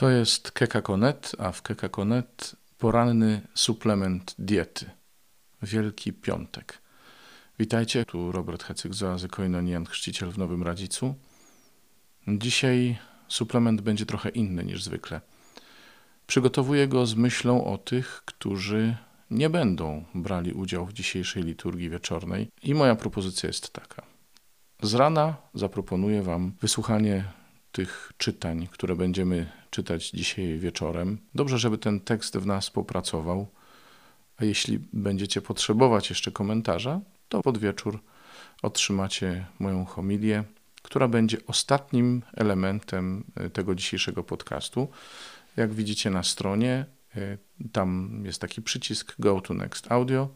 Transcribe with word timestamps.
To 0.00 0.10
jest 0.10 0.50
Kekakonet, 0.50 1.32
a 1.38 1.52
w 1.52 1.62
Kekakonet 1.62 2.56
poranny 2.78 3.40
suplement 3.54 4.34
diety. 4.38 4.90
Wielki 5.62 6.12
Piątek. 6.12 6.78
Witajcie, 7.58 8.04
tu 8.04 8.32
Robert 8.32 8.62
Hecyk 8.64 8.94
z 8.94 9.02
Oazy 9.02 9.28
Koinonian, 9.28 9.86
chrzciciel 9.86 10.30
w 10.30 10.38
Nowym 10.38 10.62
Radzicu. 10.62 11.14
Dzisiaj 12.28 12.98
suplement 13.28 13.80
będzie 13.80 14.06
trochę 14.06 14.28
inny 14.28 14.64
niż 14.64 14.82
zwykle. 14.82 15.20
Przygotowuję 16.26 16.88
go 16.88 17.06
z 17.06 17.14
myślą 17.14 17.64
o 17.64 17.78
tych, 17.78 18.22
którzy 18.24 18.96
nie 19.30 19.50
będą 19.50 20.04
brali 20.14 20.52
udziału 20.52 20.86
w 20.86 20.92
dzisiejszej 20.92 21.42
liturgii 21.42 21.90
wieczornej 21.90 22.50
i 22.62 22.74
moja 22.74 22.94
propozycja 22.96 23.46
jest 23.46 23.72
taka. 23.72 24.02
Z 24.82 24.94
rana 24.94 25.36
zaproponuję 25.54 26.22
Wam 26.22 26.52
wysłuchanie 26.60 27.24
tych 27.72 28.12
czytań, 28.18 28.68
które 28.72 28.96
będziemy 28.96 29.59
czytać 29.70 30.10
dzisiaj 30.10 30.58
wieczorem. 30.58 31.18
Dobrze, 31.34 31.58
żeby 31.58 31.78
ten 31.78 32.00
tekst 32.00 32.36
w 32.36 32.46
nas 32.46 32.70
popracował. 32.70 33.46
A 34.36 34.44
jeśli 34.44 34.78
będziecie 34.92 35.42
potrzebować 35.42 36.10
jeszcze 36.10 36.30
komentarza, 36.30 37.00
to 37.28 37.42
pod 37.42 37.58
wieczór 37.58 38.00
otrzymacie 38.62 39.46
moją 39.58 39.84
homilię, 39.84 40.44
która 40.82 41.08
będzie 41.08 41.38
ostatnim 41.46 42.22
elementem 42.34 43.24
e, 43.34 43.50
tego 43.50 43.74
dzisiejszego 43.74 44.24
podcastu. 44.24 44.88
Jak 45.56 45.72
widzicie 45.72 46.10
na 46.10 46.22
stronie, 46.22 46.86
e, 47.16 47.38
tam 47.72 48.20
jest 48.24 48.40
taki 48.40 48.62
przycisk 48.62 49.14
Go 49.18 49.40
to 49.40 49.54
Next 49.54 49.92
Audio, 49.92 50.28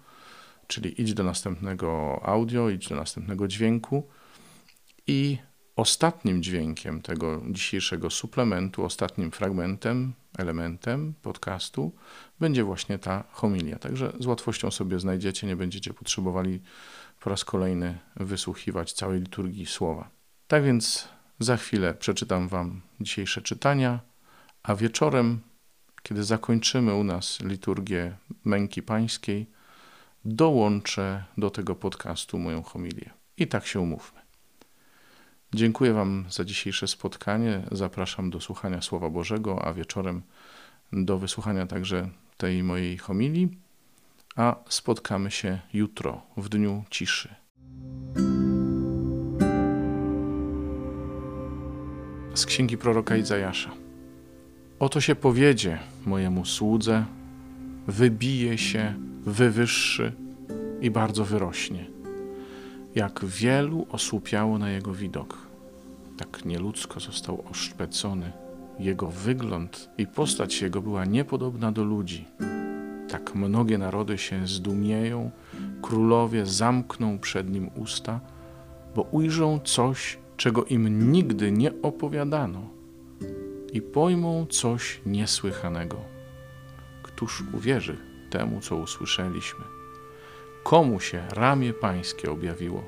czyli 0.66 1.02
idź 1.02 1.14
do 1.14 1.24
następnego 1.24 2.20
audio, 2.24 2.70
idź 2.70 2.88
do 2.88 2.96
następnego 2.96 3.48
dźwięku 3.48 4.08
i 5.06 5.38
Ostatnim 5.76 6.42
dźwiękiem 6.42 7.02
tego 7.02 7.42
dzisiejszego 7.50 8.10
suplementu, 8.10 8.84
ostatnim 8.84 9.30
fragmentem, 9.30 10.12
elementem 10.38 11.14
podcastu 11.22 11.92
będzie 12.40 12.64
właśnie 12.64 12.98
ta 12.98 13.24
homilia. 13.30 13.78
Także 13.78 14.12
z 14.20 14.26
łatwością 14.26 14.70
sobie 14.70 15.00
znajdziecie, 15.00 15.46
nie 15.46 15.56
będziecie 15.56 15.94
potrzebowali 15.94 16.60
po 17.20 17.30
raz 17.30 17.44
kolejny 17.44 17.98
wysłuchiwać 18.16 18.92
całej 18.92 19.20
liturgii 19.20 19.66
słowa. 19.66 20.10
Tak 20.46 20.64
więc 20.64 21.08
za 21.38 21.56
chwilę 21.56 21.94
przeczytam 21.94 22.48
Wam 22.48 22.80
dzisiejsze 23.00 23.42
czytania, 23.42 24.00
a 24.62 24.74
wieczorem, 24.74 25.40
kiedy 26.02 26.24
zakończymy 26.24 26.94
u 26.94 27.04
nas 27.04 27.40
liturgię 27.40 28.16
Męki 28.44 28.82
Pańskiej, 28.82 29.46
dołączę 30.24 31.24
do 31.38 31.50
tego 31.50 31.74
podcastu 31.74 32.38
moją 32.38 32.62
homilię. 32.62 33.10
I 33.36 33.46
tak 33.46 33.66
się 33.66 33.80
umówmy. 33.80 34.23
Dziękuję 35.54 35.92
Wam 35.92 36.24
za 36.30 36.44
dzisiejsze 36.44 36.88
spotkanie. 36.88 37.62
Zapraszam 37.72 38.30
do 38.30 38.40
słuchania 38.40 38.82
Słowa 38.82 39.10
Bożego, 39.10 39.64
a 39.64 39.74
wieczorem 39.74 40.22
do 40.92 41.18
wysłuchania 41.18 41.66
także 41.66 42.08
tej 42.36 42.62
mojej 42.62 42.98
homilii. 42.98 43.48
A 44.36 44.56
spotkamy 44.68 45.30
się 45.30 45.58
jutro, 45.72 46.22
w 46.36 46.48
dniu 46.48 46.84
ciszy. 46.90 47.34
Z 52.34 52.46
księgi 52.46 52.78
proroka 52.78 53.16
Izajasza. 53.16 53.70
Oto 54.78 55.00
się 55.00 55.14
powiedzie 55.14 55.78
mojemu 56.06 56.44
słudze, 56.44 57.04
wybije 57.86 58.58
się, 58.58 58.94
wywyższy 59.26 60.12
i 60.80 60.90
bardzo 60.90 61.24
wyrośnie 61.24 61.94
jak 62.94 63.24
wielu 63.24 63.86
osłupiało 63.90 64.58
na 64.58 64.70
jego 64.70 64.94
widok. 64.94 65.43
Tak 66.16 66.44
nieludzko 66.44 67.00
został 67.00 67.44
oszpecony. 67.50 68.32
Jego 68.78 69.06
wygląd 69.06 69.90
i 69.98 70.06
postać 70.06 70.62
jego 70.62 70.82
była 70.82 71.04
niepodobna 71.04 71.72
do 71.72 71.84
ludzi. 71.84 72.24
Tak 73.08 73.34
mnogie 73.34 73.78
narody 73.78 74.18
się 74.18 74.46
zdumieją, 74.46 75.30
królowie 75.82 76.46
zamkną 76.46 77.18
przed 77.18 77.50
nim 77.50 77.70
usta, 77.76 78.20
bo 78.96 79.02
ujrzą 79.02 79.60
coś, 79.64 80.18
czego 80.36 80.64
im 80.64 81.12
nigdy 81.12 81.52
nie 81.52 81.82
opowiadano 81.82 82.60
i 83.72 83.82
pojmą 83.82 84.46
coś 84.46 85.00
niesłychanego. 85.06 85.96
Któż 87.02 87.44
uwierzy 87.52 87.96
temu, 88.30 88.60
co 88.60 88.76
usłyszeliśmy? 88.76 89.64
komu 90.64 91.00
się 91.00 91.22
ramię 91.30 91.72
Pańskie 91.72 92.30
objawiło. 92.30 92.84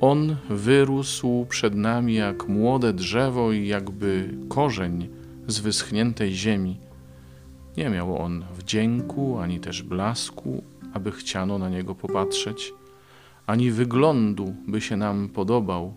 On 0.00 0.36
wyrósł 0.50 1.46
przed 1.48 1.74
nami 1.74 2.14
jak 2.14 2.48
młode 2.48 2.92
drzewo 2.92 3.52
i 3.52 3.66
jakby 3.66 4.34
korzeń 4.48 5.08
z 5.46 5.58
wyschniętej 5.58 6.32
ziemi. 6.32 6.80
Nie 7.76 7.90
miał 7.90 8.18
on 8.18 8.44
wdzięku 8.58 9.38
ani 9.38 9.60
też 9.60 9.82
blasku, 9.82 10.62
aby 10.92 11.12
chciano 11.12 11.58
na 11.58 11.68
niego 11.68 11.94
popatrzeć, 11.94 12.72
ani 13.46 13.70
wyglądu, 13.70 14.54
by 14.66 14.80
się 14.80 14.96
nam 14.96 15.28
podobał. 15.28 15.94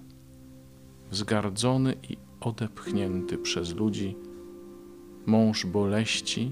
Wzgardzony 1.11 1.95
i 2.09 2.17
odepchnięty 2.39 3.37
przez 3.37 3.75
ludzi, 3.75 4.15
mąż 5.25 5.65
boleści, 5.65 6.51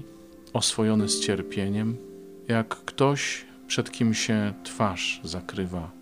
oswojony 0.52 1.08
z 1.08 1.20
cierpieniem, 1.20 1.96
jak 2.48 2.68
ktoś 2.68 3.46
przed 3.66 3.90
kim 3.90 4.14
się 4.14 4.54
twarz 4.64 5.20
zakrywa, 5.24 6.01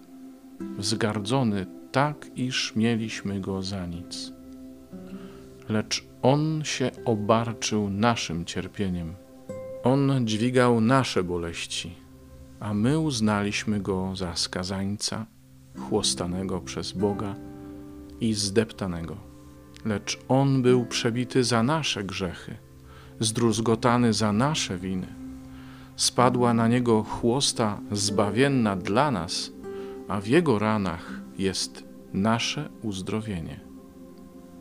wzgardzony 0.78 1.66
tak, 1.93 2.26
iż 2.37 2.76
mieliśmy 2.76 3.41
go 3.41 3.62
za 3.62 3.87
nic. 3.87 4.32
Lecz 5.69 6.04
on 6.22 6.60
się 6.65 6.91
obarczył 7.04 7.91
naszym 7.91 8.44
cierpieniem. 8.44 9.15
On 9.84 10.26
dźwigał 10.26 10.81
nasze 10.81 11.25
boleści, 11.25 11.94
a 12.60 12.75
my 12.75 12.98
uznaliśmy 12.98 13.81
go 13.81 14.16
za 14.16 14.37
skazańca, 14.37 15.26
chłostanego 15.78 16.60
przez 16.60 16.92
Boga 16.92 17.34
i 18.21 18.34
zdeptanego. 18.34 19.16
Lecz 19.84 20.19
on 20.28 20.62
był 20.62 20.87
przebity 20.87 21.44
za 21.44 21.62
nasze 21.62 22.04
grzechy, 22.04 22.56
zdruzgotany 23.21 24.12
za 24.12 24.32
nasze 24.32 24.78
winy 24.78 25.21
spadła 26.00 26.54
na 26.54 26.69
niego 26.69 27.03
chłosta 27.03 27.81
zbawienna 27.92 28.77
dla 28.77 29.10
nas, 29.10 29.53
a 30.10 30.21
w 30.21 30.26
jego 30.26 30.59
ranach 30.59 31.21
jest 31.38 31.84
nasze 32.12 32.69
uzdrowienie. 32.82 33.60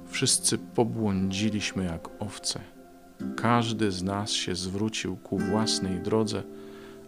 Wszyscy 0.08 0.58
pobłądziliśmy 0.58 1.84
jak 1.84 2.10
owce. 2.20 2.60
Każdy 3.38 3.92
z 3.92 4.04
nas 4.04 4.32
się 4.32 4.56
zwrócił 4.56 5.18
ku 5.18 5.38
własnej 5.38 6.00
drodze, 6.00 6.44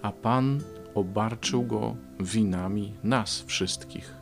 a 0.02 0.12
Pan 0.12 0.62
obarczył 0.96 1.64
go 1.64 1.96
winami 2.20 2.94
nas 3.04 3.42
wszystkich. 3.42 4.14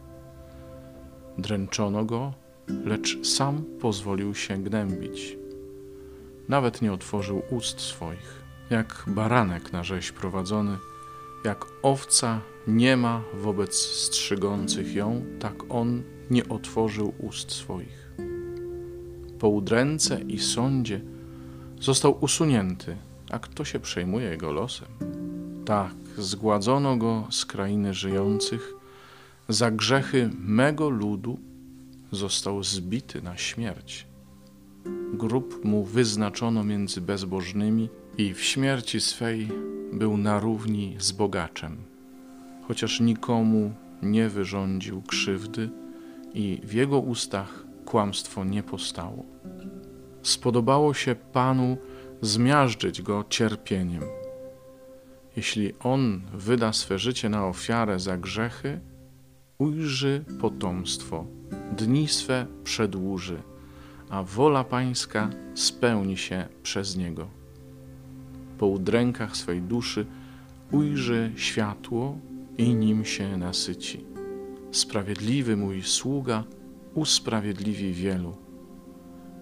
Dręczono 1.37 2.05
go, 2.05 2.33
lecz 2.85 3.27
sam 3.27 3.63
pozwolił 3.81 4.35
się 4.35 4.57
gnębić. 4.57 5.37
Nawet 6.47 6.81
nie 6.81 6.93
otworzył 6.93 7.41
ust 7.51 7.81
swoich 7.81 8.39
jak 8.69 9.03
baranek 9.07 9.73
na 9.73 9.83
rzeź 9.83 10.11
prowadzony, 10.11 10.77
jak 11.45 11.65
owca 11.81 12.41
nie 12.67 12.97
ma 12.97 13.23
wobec 13.33 13.75
strzygących 13.75 14.95
ją, 14.95 15.25
tak 15.39 15.55
on 15.69 16.03
nie 16.29 16.49
otworzył 16.49 17.13
ust 17.17 17.51
swoich. 17.51 18.11
Po 19.39 19.49
udręce 19.49 20.21
i 20.21 20.39
sądzie 20.39 21.01
został 21.79 22.23
usunięty, 22.23 22.97
a 23.31 23.39
kto 23.39 23.65
się 23.65 23.79
przejmuje 23.79 24.29
jego 24.29 24.51
losem? 24.51 24.87
Tak, 25.65 25.95
zgładzono 26.17 26.97
go 26.97 27.27
z 27.31 27.45
krainy 27.45 27.93
żyjących, 27.93 28.73
za 29.49 29.71
grzechy 29.71 30.29
mego 30.39 30.89
ludu 30.89 31.39
został 32.11 32.63
zbity 32.63 33.21
na 33.21 33.37
śmierć. 33.37 34.07
Grób 35.13 35.65
mu 35.65 35.83
wyznaczono 35.83 36.63
między 36.63 37.01
bezbożnymi, 37.01 37.89
i 38.19 38.33
w 38.33 38.43
śmierci 38.43 38.99
swej 38.99 39.47
był 39.93 40.17
na 40.17 40.39
równi 40.39 40.95
z 40.99 41.11
bogaczem, 41.11 41.77
chociaż 42.67 42.99
nikomu 42.99 43.73
nie 44.01 44.29
wyrządził 44.29 45.01
krzywdy 45.01 45.69
i 46.33 46.61
w 46.63 46.73
jego 46.73 46.99
ustach 46.99 47.65
kłamstwo 47.85 48.43
nie 48.45 48.63
postało. 48.63 49.25
Spodobało 50.23 50.93
się 50.93 51.15
Panu 51.15 51.77
zmiażdżyć 52.21 53.01
go 53.01 53.25
cierpieniem. 53.29 54.03
Jeśli 55.35 55.73
on 55.79 56.21
wyda 56.33 56.73
swe 56.73 56.99
życie 56.99 57.29
na 57.29 57.47
ofiarę 57.47 57.99
za 57.99 58.17
grzechy, 58.17 58.79
ujrzy 59.57 60.25
potomstwo, 60.41 61.25
dni 61.77 62.07
swe 62.07 62.45
przedłuży, 62.63 63.41
a 64.09 64.23
wola 64.23 64.63
Pańska 64.63 65.29
spełni 65.55 66.17
się 66.17 66.47
przez 66.63 66.97
niego 66.97 67.38
po 68.59 68.67
udrękach 68.67 69.37
swej 69.37 69.61
duszy 69.61 70.05
ujrzy 70.71 71.31
światło 71.35 72.17
i 72.57 72.75
nim 72.75 73.05
się 73.05 73.37
nasyci. 73.37 74.05
Sprawiedliwy 74.71 75.57
mój 75.57 75.83
sługa 75.83 76.43
usprawiedliwi 76.93 77.93
wielu 77.93 78.37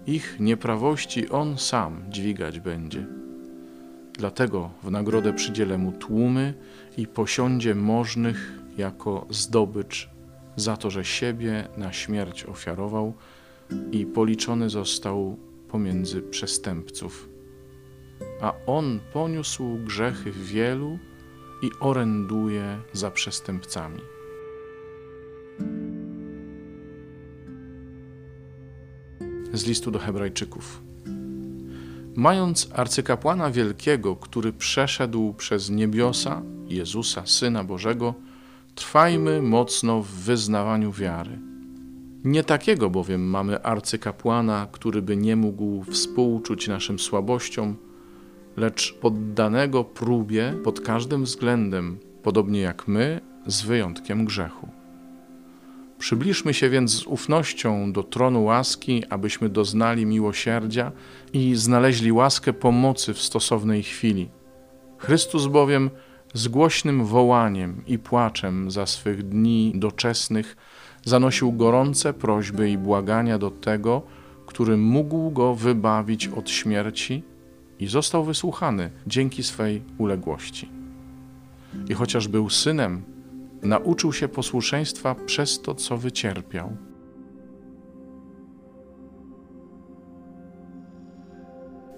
Ich 0.06 0.40
nieprawości 0.40 1.28
on 1.28 1.58
sam 1.58 2.04
dźwigać 2.08 2.60
będzie. 2.60 3.06
Dlatego 4.18 4.70
w 4.82 4.90
nagrodę 4.90 5.32
przydzielę 5.32 5.78
mu 5.78 5.92
tłumy 5.92 6.54
i 6.96 7.06
posiądzie 7.06 7.74
możnych 7.74 8.58
jako 8.76 9.26
zdobycz 9.30 10.10
za 10.56 10.76
to, 10.76 10.90
że 10.90 11.04
siebie 11.04 11.68
na 11.76 11.92
śmierć 11.92 12.44
ofiarował 12.44 13.14
i 13.92 14.06
policzony 14.06 14.70
został 14.70 15.36
pomiędzy 15.68 16.22
przestępców. 16.22 17.28
A 18.40 18.54
on 18.66 19.00
poniósł 19.12 19.78
grzechy 19.84 20.32
wielu 20.32 20.98
i 21.62 21.70
oręduje 21.80 22.78
za 22.92 23.10
przestępcami. 23.10 24.00
Z 29.52 29.66
listu 29.66 29.90
do 29.90 29.98
Hebrajczyków. 29.98 30.82
Mając 32.14 32.68
arcykapłana 32.72 33.50
wielkiego, 33.50 34.16
który 34.16 34.52
przeszedł 34.52 35.34
przez 35.34 35.70
niebiosa, 35.70 36.42
Jezusa, 36.68 37.26
Syna 37.26 37.64
Bożego, 37.64 38.14
trwajmy 38.74 39.42
mocno 39.42 40.02
w 40.02 40.08
wyznawaniu 40.08 40.92
wiary. 40.92 41.38
Nie 42.24 42.44
takiego 42.44 42.90
bowiem 42.90 43.30
mamy 43.30 43.62
arcykapłana, 43.62 44.66
który 44.72 45.02
by 45.02 45.16
nie 45.16 45.36
mógł 45.36 45.84
współczuć 45.84 46.68
naszym 46.68 46.98
słabościom, 46.98 47.76
lecz 48.58 48.94
poddanego 48.94 49.84
próbie 49.84 50.54
pod 50.64 50.80
każdym 50.80 51.24
względem, 51.24 51.98
podobnie 52.22 52.60
jak 52.60 52.88
my, 52.88 53.20
z 53.46 53.62
wyjątkiem 53.62 54.24
grzechu. 54.24 54.68
Przybliżmy 55.98 56.54
się 56.54 56.70
więc 56.70 56.90
z 56.90 57.06
ufnością 57.06 57.92
do 57.92 58.02
tronu 58.02 58.44
łaski, 58.44 59.04
abyśmy 59.10 59.48
doznali 59.48 60.06
miłosierdzia 60.06 60.92
i 61.32 61.54
znaleźli 61.54 62.12
łaskę 62.12 62.52
pomocy 62.52 63.14
w 63.14 63.22
stosownej 63.22 63.82
chwili. 63.82 64.28
Chrystus 64.98 65.46
bowiem 65.46 65.90
z 66.34 66.48
głośnym 66.48 67.04
wołaniem 67.04 67.82
i 67.86 67.98
płaczem 67.98 68.70
za 68.70 68.86
swych 68.86 69.28
dni 69.28 69.72
doczesnych 69.74 70.56
zanosił 71.04 71.52
gorące 71.52 72.12
prośby 72.12 72.70
i 72.70 72.78
błagania 72.78 73.38
do 73.38 73.50
tego, 73.50 74.02
który 74.46 74.76
mógł 74.76 75.30
go 75.30 75.54
wybawić 75.54 76.28
od 76.28 76.50
śmierci 76.50 77.22
i 77.78 77.86
został 77.86 78.24
wysłuchany 78.24 78.90
dzięki 79.06 79.42
swej 79.42 79.82
uległości. 79.98 80.68
I 81.88 81.94
chociaż 81.94 82.28
był 82.28 82.50
synem, 82.50 83.02
nauczył 83.62 84.12
się 84.12 84.28
posłuszeństwa 84.28 85.14
przez 85.14 85.62
to, 85.62 85.74
co 85.74 85.96
wycierpiał. 85.96 86.76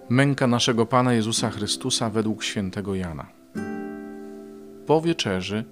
Męka 0.09 0.47
naszego 0.47 0.87
Pana 0.87 1.13
Jezusa 1.13 1.51
Chrystusa 1.51 2.11
według 2.11 2.43
świętego 2.45 2.95
Jana. 2.95 3.27
Po 4.87 5.01
wieczerzy 5.01 5.65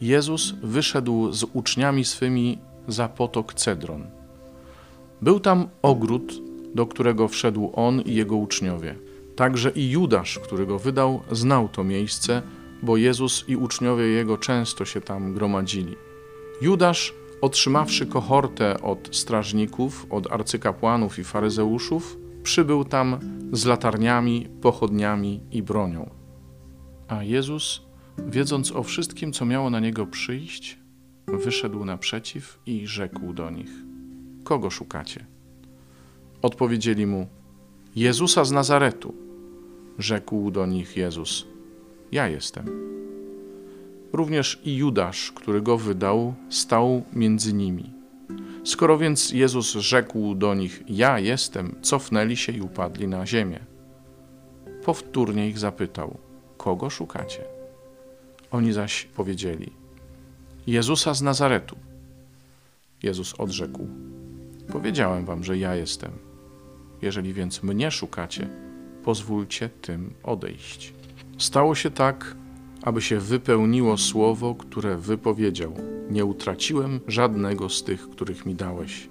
Jezus 0.00 0.54
wyszedł 0.62 1.32
z 1.32 1.44
uczniami 1.52 2.04
swymi 2.04 2.58
za 2.88 3.08
potok 3.08 3.54
Cedron. 3.54 4.06
Był 5.22 5.40
tam 5.40 5.68
ogród, 5.82 6.42
do 6.74 6.86
którego 6.86 7.28
wszedł 7.28 7.70
on 7.74 8.00
i 8.00 8.14
jego 8.14 8.36
uczniowie. 8.36 8.94
Także 9.40 9.70
i 9.70 9.90
Judasz, 9.90 10.38
który 10.38 10.66
go 10.66 10.78
wydał, 10.78 11.22
znał 11.30 11.68
to 11.68 11.84
miejsce, 11.84 12.42
bo 12.82 12.96
Jezus 12.96 13.44
i 13.48 13.56
uczniowie 13.56 14.06
jego 14.06 14.38
często 14.38 14.84
się 14.84 15.00
tam 15.00 15.34
gromadzili. 15.34 15.96
Judasz, 16.62 17.14
otrzymawszy 17.40 18.06
kohortę 18.06 18.80
od 18.82 19.16
strażników, 19.16 20.06
od 20.10 20.32
arcykapłanów 20.32 21.18
i 21.18 21.24
faryzeuszów, 21.24 22.16
przybył 22.42 22.84
tam 22.84 23.18
z 23.52 23.64
latarniami, 23.64 24.48
pochodniami 24.60 25.40
i 25.50 25.62
bronią. 25.62 26.10
A 27.08 27.22
Jezus, 27.22 27.82
wiedząc 28.18 28.72
o 28.72 28.82
wszystkim, 28.82 29.32
co 29.32 29.44
miało 29.44 29.70
na 29.70 29.80
niego 29.80 30.06
przyjść, 30.06 30.78
wyszedł 31.26 31.84
naprzeciw 31.84 32.58
i 32.66 32.86
rzekł 32.86 33.32
do 33.32 33.50
nich: 33.50 33.70
Kogo 34.44 34.70
szukacie? 34.70 35.26
Odpowiedzieli 36.42 37.06
mu: 37.06 37.26
Jezusa 37.96 38.44
z 38.44 38.52
Nazaretu. 38.52 39.29
Rzekł 40.00 40.50
do 40.50 40.66
nich 40.66 40.96
Jezus: 40.96 41.46
Ja 42.12 42.28
jestem. 42.28 42.66
Również 44.12 44.60
i 44.64 44.76
Judasz, 44.76 45.32
który 45.32 45.62
go 45.62 45.78
wydał, 45.78 46.34
stał 46.48 47.02
między 47.12 47.52
nimi. 47.52 47.92
Skoro 48.64 48.98
więc 48.98 49.32
Jezus 49.32 49.72
rzekł 49.72 50.34
do 50.34 50.54
nich: 50.54 50.82
Ja 50.88 51.18
jestem, 51.18 51.74
cofnęli 51.82 52.36
się 52.36 52.52
i 52.52 52.60
upadli 52.60 53.08
na 53.08 53.26
ziemię. 53.26 53.60
Powtórnie 54.84 55.48
ich 55.48 55.58
zapytał: 55.58 56.18
Kogo 56.56 56.90
szukacie? 56.90 57.44
Oni 58.50 58.72
zaś 58.72 59.04
powiedzieli: 59.04 59.72
Jezusa 60.66 61.14
z 61.14 61.22
Nazaretu. 61.22 61.76
Jezus 63.02 63.34
odrzekł: 63.38 63.86
Powiedziałem 64.72 65.24
wam, 65.24 65.44
że 65.44 65.58
ja 65.58 65.74
jestem. 65.74 66.10
Jeżeli 67.02 67.32
więc 67.32 67.62
mnie 67.62 67.90
szukacie, 67.90 68.69
pozwólcie 69.10 69.68
tym 69.68 70.14
odejść. 70.22 70.94
Stało 71.38 71.74
się 71.74 71.90
tak, 71.90 72.36
aby 72.82 73.02
się 73.02 73.20
wypełniło 73.20 73.96
słowo, 73.96 74.54
które 74.54 74.96
wypowiedział: 74.96 75.74
Nie 76.10 76.24
utraciłem 76.24 77.00
żadnego 77.06 77.68
z 77.68 77.84
tych, 77.84 78.10
których 78.10 78.46
mi 78.46 78.54
dałeś. 78.54 79.08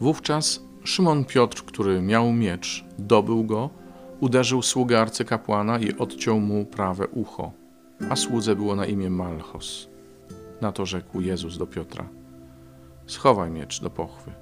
Wówczas 0.00 0.64
Szymon 0.84 1.24
Piotr, 1.24 1.64
który 1.64 2.02
miał 2.02 2.32
miecz, 2.32 2.84
dobył 2.98 3.44
go, 3.44 3.70
uderzył 4.20 4.62
sługę 4.62 5.00
arcykapłana 5.00 5.78
i 5.78 5.98
odciął 5.98 6.40
mu 6.40 6.64
prawe 6.64 7.08
ucho, 7.08 7.52
a 8.10 8.16
słudze 8.16 8.56
było 8.56 8.76
na 8.76 8.86
imię 8.86 9.10
Malchos. 9.10 9.88
Na 10.60 10.72
to 10.72 10.86
rzekł 10.86 11.20
Jezus 11.20 11.58
do 11.58 11.66
Piotra: 11.66 12.08
Schowaj 13.06 13.50
miecz 13.50 13.80
do 13.80 13.90
pochwy. 13.90 14.32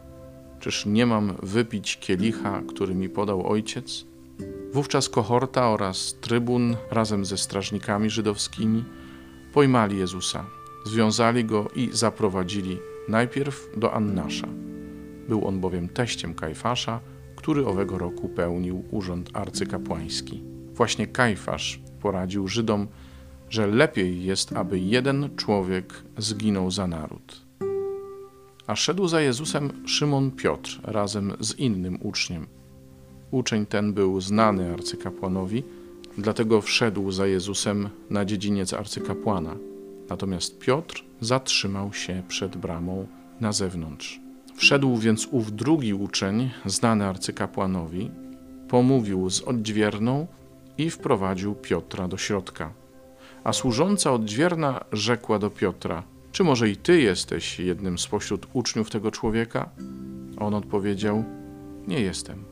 Czyż 0.58 0.86
nie 0.86 1.06
mam 1.06 1.36
wypić 1.42 1.96
kielicha, 1.96 2.62
który 2.68 2.94
mi 2.94 3.08
podał 3.08 3.46
ojciec? 3.46 4.09
Wówczas 4.72 5.08
kohorta 5.08 5.70
oraz 5.70 6.16
trybun 6.20 6.76
razem 6.90 7.24
ze 7.24 7.38
strażnikami 7.38 8.10
żydowskimi 8.10 8.84
pojmali 9.52 9.98
Jezusa, 9.98 10.44
związali 10.86 11.44
go 11.44 11.68
i 11.76 11.88
zaprowadzili 11.92 12.78
najpierw 13.08 13.68
do 13.76 13.92
Annasza. 13.92 14.48
Był 15.28 15.48
on 15.48 15.60
bowiem 15.60 15.88
teściem 15.88 16.34
Kajfasza, 16.34 17.00
który 17.36 17.66
owego 17.66 17.98
roku 17.98 18.28
pełnił 18.28 18.84
urząd 18.90 19.30
arcykapłański. 19.32 20.42
Właśnie 20.74 21.06
Kajfasz 21.06 21.80
poradził 22.00 22.48
Żydom, 22.48 22.88
że 23.48 23.66
lepiej 23.66 24.24
jest, 24.24 24.52
aby 24.52 24.78
jeden 24.78 25.36
człowiek 25.36 26.04
zginął 26.18 26.70
za 26.70 26.86
naród. 26.86 27.46
A 28.66 28.76
szedł 28.76 29.08
za 29.08 29.20
Jezusem 29.20 29.86
Szymon 29.86 30.30
Piotr 30.30 30.80
razem 30.82 31.32
z 31.40 31.58
innym 31.58 31.98
uczniem. 32.02 32.59
Uczeń 33.30 33.66
ten 33.66 33.92
był 33.92 34.20
znany 34.20 34.72
arcykapłanowi, 34.72 35.62
dlatego 36.18 36.60
wszedł 36.60 37.10
za 37.10 37.26
Jezusem 37.26 37.88
na 38.10 38.24
dziedziniec 38.24 38.74
arcykapłana. 38.74 39.56
Natomiast 40.08 40.58
Piotr 40.58 41.04
zatrzymał 41.20 41.92
się 41.92 42.22
przed 42.28 42.56
bramą 42.56 43.06
na 43.40 43.52
zewnątrz. 43.52 44.20
Wszedł 44.54 44.96
więc 44.96 45.28
ów 45.30 45.52
drugi 45.52 45.94
uczeń, 45.94 46.50
znany 46.66 47.04
arcykapłanowi, 47.04 48.10
pomówił 48.68 49.30
z 49.30 49.42
odźwierną 49.42 50.26
i 50.78 50.90
wprowadził 50.90 51.54
Piotra 51.54 52.08
do 52.08 52.16
środka. 52.16 52.72
A 53.44 53.52
służąca 53.52 54.12
odźwierna 54.12 54.84
rzekła 54.92 55.38
do 55.38 55.50
Piotra: 55.50 56.02
Czy 56.32 56.44
może 56.44 56.70
i 56.70 56.76
ty 56.76 57.00
jesteś 57.00 57.60
jednym 57.60 57.98
spośród 57.98 58.46
uczniów 58.52 58.90
tego 58.90 59.10
człowieka? 59.10 59.68
On 60.38 60.54
odpowiedział: 60.54 61.24
Nie 61.88 62.00
jestem. 62.00 62.49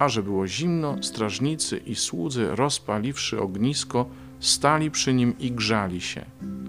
A 0.00 0.08
że 0.08 0.22
było 0.22 0.46
zimno, 0.46 1.02
strażnicy 1.02 1.76
i 1.76 1.94
słudzy, 1.94 2.48
rozpaliwszy 2.50 3.40
ognisko, 3.40 4.06
stali 4.38 4.90
przy 4.90 5.14
nim 5.14 5.34
i 5.38 5.52
grzali 5.52 6.00
się. 6.00 6.24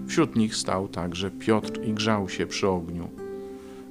Wśród 0.08 0.36
nich 0.36 0.56
stał 0.56 0.88
także 0.88 1.30
Piotr 1.30 1.80
i 1.84 1.92
grzał 1.92 2.28
się 2.28 2.46
przy 2.46 2.68
ogniu. 2.68 3.10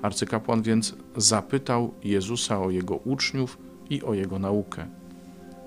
Arcykapłan 0.01 0.61
więc 0.61 0.95
zapytał 1.17 1.93
Jezusa 2.03 2.61
o 2.61 2.69
jego 2.69 2.95
uczniów 2.95 3.57
i 3.89 4.03
o 4.03 4.13
jego 4.13 4.39
naukę. 4.39 4.85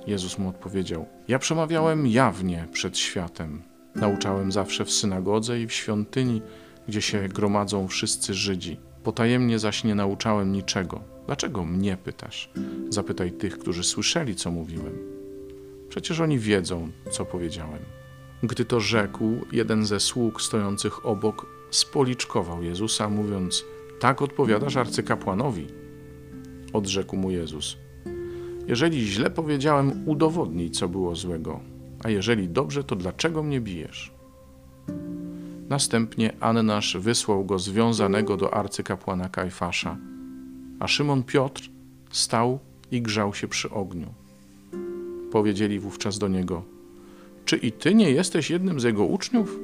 Jezus 0.06 0.38
mu 0.38 0.48
odpowiedział: 0.48 1.06
Ja 1.28 1.38
przemawiałem 1.38 2.06
jawnie 2.06 2.68
przed 2.72 2.98
światem. 2.98 3.62
Nauczałem 3.94 4.52
zawsze 4.52 4.84
w 4.84 4.90
synagodze 4.90 5.60
i 5.60 5.66
w 5.66 5.72
świątyni, 5.72 6.42
gdzie 6.88 7.02
się 7.02 7.28
gromadzą 7.28 7.88
wszyscy 7.88 8.34
Żydzi. 8.34 8.76
Potajemnie 9.04 9.58
zaś 9.58 9.84
nie 9.84 9.94
nauczałem 9.94 10.52
niczego. 10.52 11.00
Dlaczego 11.26 11.64
mnie 11.64 11.96
pytasz? 12.04 12.50
Zapytaj 12.88 13.32
tych, 13.32 13.58
którzy 13.58 13.84
słyszeli, 13.84 14.34
co 14.34 14.50
mówiłem. 14.50 14.98
Przecież 15.88 16.20
oni 16.20 16.38
wiedzą, 16.38 16.90
co 17.10 17.24
powiedziałem. 17.24 17.82
Gdy 18.42 18.64
to 18.64 18.80
rzekł, 18.80 19.24
jeden 19.52 19.86
ze 19.86 20.00
sług 20.00 20.42
stojących 20.42 21.06
obok 21.06 21.46
spoliczkował 21.70 22.62
Jezusa, 22.62 23.08
mówiąc: 23.08 23.64
Tak 24.00 24.22
odpowiadasz 24.22 24.76
arcykapłanowi. 24.76 25.66
odrzekł 26.72 27.16
mu 27.16 27.30
Jezus. 27.30 27.76
Jeżeli 28.66 29.06
źle 29.06 29.30
powiedziałem, 29.30 30.08
udowodnij, 30.08 30.70
co 30.70 30.88
było 30.88 31.16
złego, 31.16 31.60
a 32.04 32.10
jeżeli 32.10 32.48
dobrze, 32.48 32.84
to 32.84 32.96
dlaczego 32.96 33.42
mnie 33.42 33.60
bijesz? 33.60 34.12
Następnie 35.68 36.32
Annasz 36.40 36.96
wysłał 36.96 37.44
go 37.44 37.58
związanego 37.58 38.36
do 38.36 38.54
arcykapłana 38.54 39.28
Kajfasza, 39.28 39.96
a 40.80 40.88
Szymon 40.88 41.22
Piotr 41.22 41.70
stał 42.10 42.58
i 42.90 43.02
grzał 43.02 43.34
się 43.34 43.48
przy 43.48 43.70
ogniu. 43.70 44.06
Powiedzieli 45.32 45.78
wówczas 45.78 46.18
do 46.18 46.28
niego: 46.28 46.62
Czy 47.44 47.56
i 47.56 47.72
ty 47.72 47.94
nie 47.94 48.10
jesteś 48.10 48.50
jednym 48.50 48.80
z 48.80 48.82
jego 48.82 49.04
uczniów? 49.04 49.58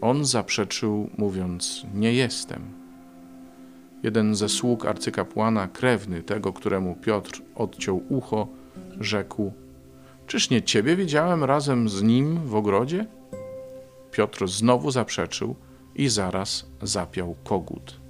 On 0.00 0.24
zaprzeczył, 0.24 1.10
mówiąc: 1.18 1.86
Nie 1.94 2.12
jestem. 2.12 2.62
Jeden 4.02 4.34
ze 4.34 4.48
sług 4.48 4.86
arcykapłana, 4.86 5.68
krewny 5.68 6.22
tego, 6.22 6.52
któremu 6.52 6.94
Piotr 6.94 7.42
odciął 7.54 8.02
ucho, 8.08 8.48
rzekł: 9.00 9.52
Czyż 10.26 10.50
nie 10.50 10.62
ciebie 10.62 10.96
widziałem 10.96 11.44
razem 11.44 11.88
z 11.88 12.02
nim 12.02 12.40
w 12.46 12.54
ogrodzie? 12.54 13.06
Piotr 14.10 14.48
znowu 14.48 14.90
zaprzeczył 14.90 15.54
i 15.94 16.08
zaraz 16.08 16.66
zapiał 16.82 17.36
kogut. 17.44 18.00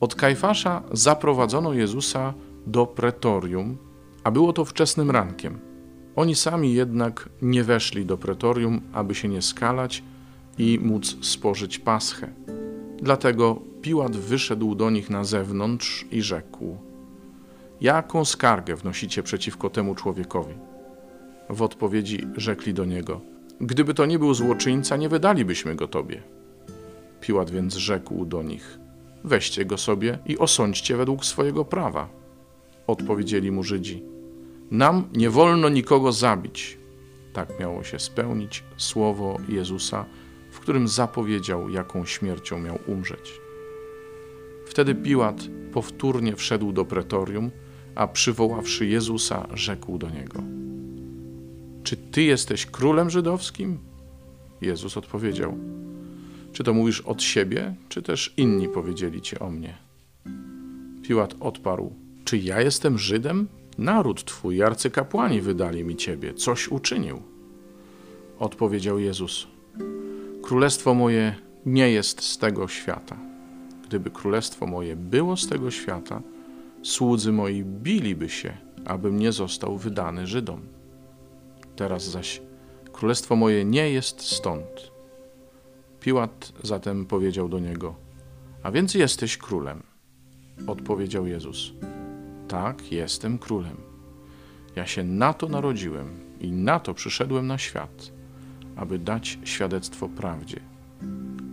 Od 0.00 0.14
Kajfasza 0.14 0.82
zaprowadzono 0.92 1.72
Jezusa 1.72 2.34
do 2.66 2.86
pretorium, 2.86 3.76
a 4.24 4.30
było 4.30 4.52
to 4.52 4.64
wczesnym 4.64 5.10
rankiem. 5.10 5.58
Oni 6.16 6.34
sami 6.34 6.74
jednak 6.74 7.28
nie 7.42 7.64
weszli 7.64 8.06
do 8.06 8.18
pretorium, 8.18 8.80
aby 8.92 9.14
się 9.14 9.28
nie 9.28 9.42
skalać 9.42 10.02
i 10.58 10.78
móc 10.82 11.26
spożyć 11.26 11.78
paschę. 11.78 12.28
Dlatego 13.02 13.62
Piłat 13.82 14.16
wyszedł 14.16 14.74
do 14.74 14.90
nich 14.90 15.10
na 15.10 15.24
zewnątrz 15.24 16.06
i 16.10 16.22
rzekł: 16.22 16.76
Jaką 17.80 18.24
skargę 18.24 18.76
wnosicie 18.76 19.22
przeciwko 19.22 19.70
temu 19.70 19.94
człowiekowi? 19.94 20.54
W 21.50 21.62
odpowiedzi 21.62 22.26
rzekli 22.36 22.74
do 22.74 22.84
niego: 22.84 23.20
Gdyby 23.60 23.94
to 23.94 24.06
nie 24.06 24.18
był 24.18 24.34
złoczyńca, 24.34 24.96
nie 24.96 25.08
wydalibyśmy 25.08 25.74
go 25.74 25.88
tobie. 25.88 26.22
Piłat 27.20 27.50
więc 27.50 27.74
rzekł 27.74 28.24
do 28.24 28.42
nich: 28.42 28.78
Weźcie 29.24 29.64
go 29.64 29.78
sobie 29.78 30.18
i 30.26 30.38
osądźcie 30.38 30.96
według 30.96 31.24
swojego 31.24 31.64
prawa. 31.64 32.08
Odpowiedzieli 32.86 33.52
mu 33.52 33.62
Żydzi: 33.62 34.02
Nam 34.70 35.08
nie 35.12 35.30
wolno 35.30 35.68
nikogo 35.68 36.12
zabić. 36.12 36.78
Tak 37.32 37.60
miało 37.60 37.84
się 37.84 37.98
spełnić 37.98 38.64
słowo 38.76 39.38
Jezusa, 39.48 40.04
w 40.50 40.60
którym 40.60 40.88
zapowiedział, 40.88 41.70
jaką 41.70 42.04
śmiercią 42.04 42.58
miał 42.58 42.78
umrzeć. 42.86 43.40
Wtedy 44.66 44.94
Piłat 44.94 45.36
powtórnie 45.72 46.36
wszedł 46.36 46.72
do 46.72 46.84
pretorium, 46.84 47.50
a 47.94 48.06
przywoławszy 48.08 48.86
Jezusa, 48.86 49.46
rzekł 49.54 49.98
do 49.98 50.10
niego: 50.10 50.42
Czy 51.84 51.96
ty 51.96 52.22
jesteś 52.22 52.66
królem 52.66 53.10
żydowskim? 53.10 53.78
Jezus 54.60 54.96
odpowiedział: 54.96 55.58
Czy 56.52 56.64
to 56.64 56.74
mówisz 56.74 57.00
od 57.00 57.22
siebie, 57.22 57.74
czy 57.88 58.02
też 58.02 58.34
inni 58.36 58.68
powiedzieli 58.68 59.20
ci 59.20 59.38
o 59.38 59.50
mnie? 59.50 59.78
Piłat 61.02 61.34
odparł: 61.40 61.92
Czy 62.24 62.38
ja 62.38 62.60
jestem 62.60 62.98
Żydem? 62.98 63.48
Naród 63.78 64.24
twój, 64.24 64.62
arcykapłani 64.62 65.40
wydali 65.40 65.84
mi 65.84 65.96
ciebie. 65.96 66.34
Coś 66.34 66.68
uczynił. 66.68 67.22
Odpowiedział 68.38 68.98
Jezus: 68.98 69.46
Królestwo 70.42 70.94
moje 70.94 71.34
nie 71.66 71.90
jest 71.90 72.22
z 72.22 72.38
tego 72.38 72.68
świata. 72.68 73.16
Gdyby 73.86 74.10
królestwo 74.10 74.66
moje 74.66 74.96
było 74.96 75.36
z 75.36 75.48
tego 75.48 75.70
świata, 75.70 76.22
słudzy 76.82 77.32
moi 77.32 77.64
biliby 77.64 78.28
się, 78.28 78.56
abym 78.84 79.18
nie 79.18 79.32
został 79.32 79.78
wydany 79.78 80.26
Żydom. 80.26 80.60
Teraz 81.76 82.04
zaś 82.04 82.42
królestwo 82.92 83.36
moje 83.36 83.64
nie 83.64 83.90
jest 83.90 84.20
stąd. 84.20 84.92
Piłat 86.00 86.52
zatem 86.62 87.06
powiedział 87.06 87.48
do 87.48 87.58
niego: 87.58 87.94
A 88.62 88.70
więc 88.70 88.94
jesteś 88.94 89.36
królem. 89.36 89.82
Odpowiedział 90.66 91.26
Jezus: 91.26 91.72
Tak, 92.48 92.92
jestem 92.92 93.38
królem. 93.38 93.76
Ja 94.76 94.86
się 94.86 95.04
na 95.04 95.32
to 95.32 95.48
narodziłem 95.48 96.20
i 96.40 96.52
na 96.52 96.80
to 96.80 96.94
przyszedłem 96.94 97.46
na 97.46 97.58
świat, 97.58 98.12
aby 98.76 98.98
dać 98.98 99.38
świadectwo 99.44 100.08
prawdzie. 100.08 100.60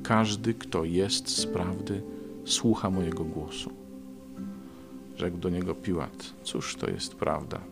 Każdy, 0.03 0.53
kto 0.53 0.83
jest 0.83 1.29
z 1.29 1.45
prawdy, 1.45 2.03
słucha 2.45 2.89
mojego 2.89 3.23
głosu. 3.23 3.71
Rzekł 5.15 5.37
do 5.37 5.49
niego 5.49 5.75
Piłat: 5.75 6.33
Cóż 6.43 6.75
to 6.75 6.89
jest 6.89 7.15
prawda? 7.15 7.70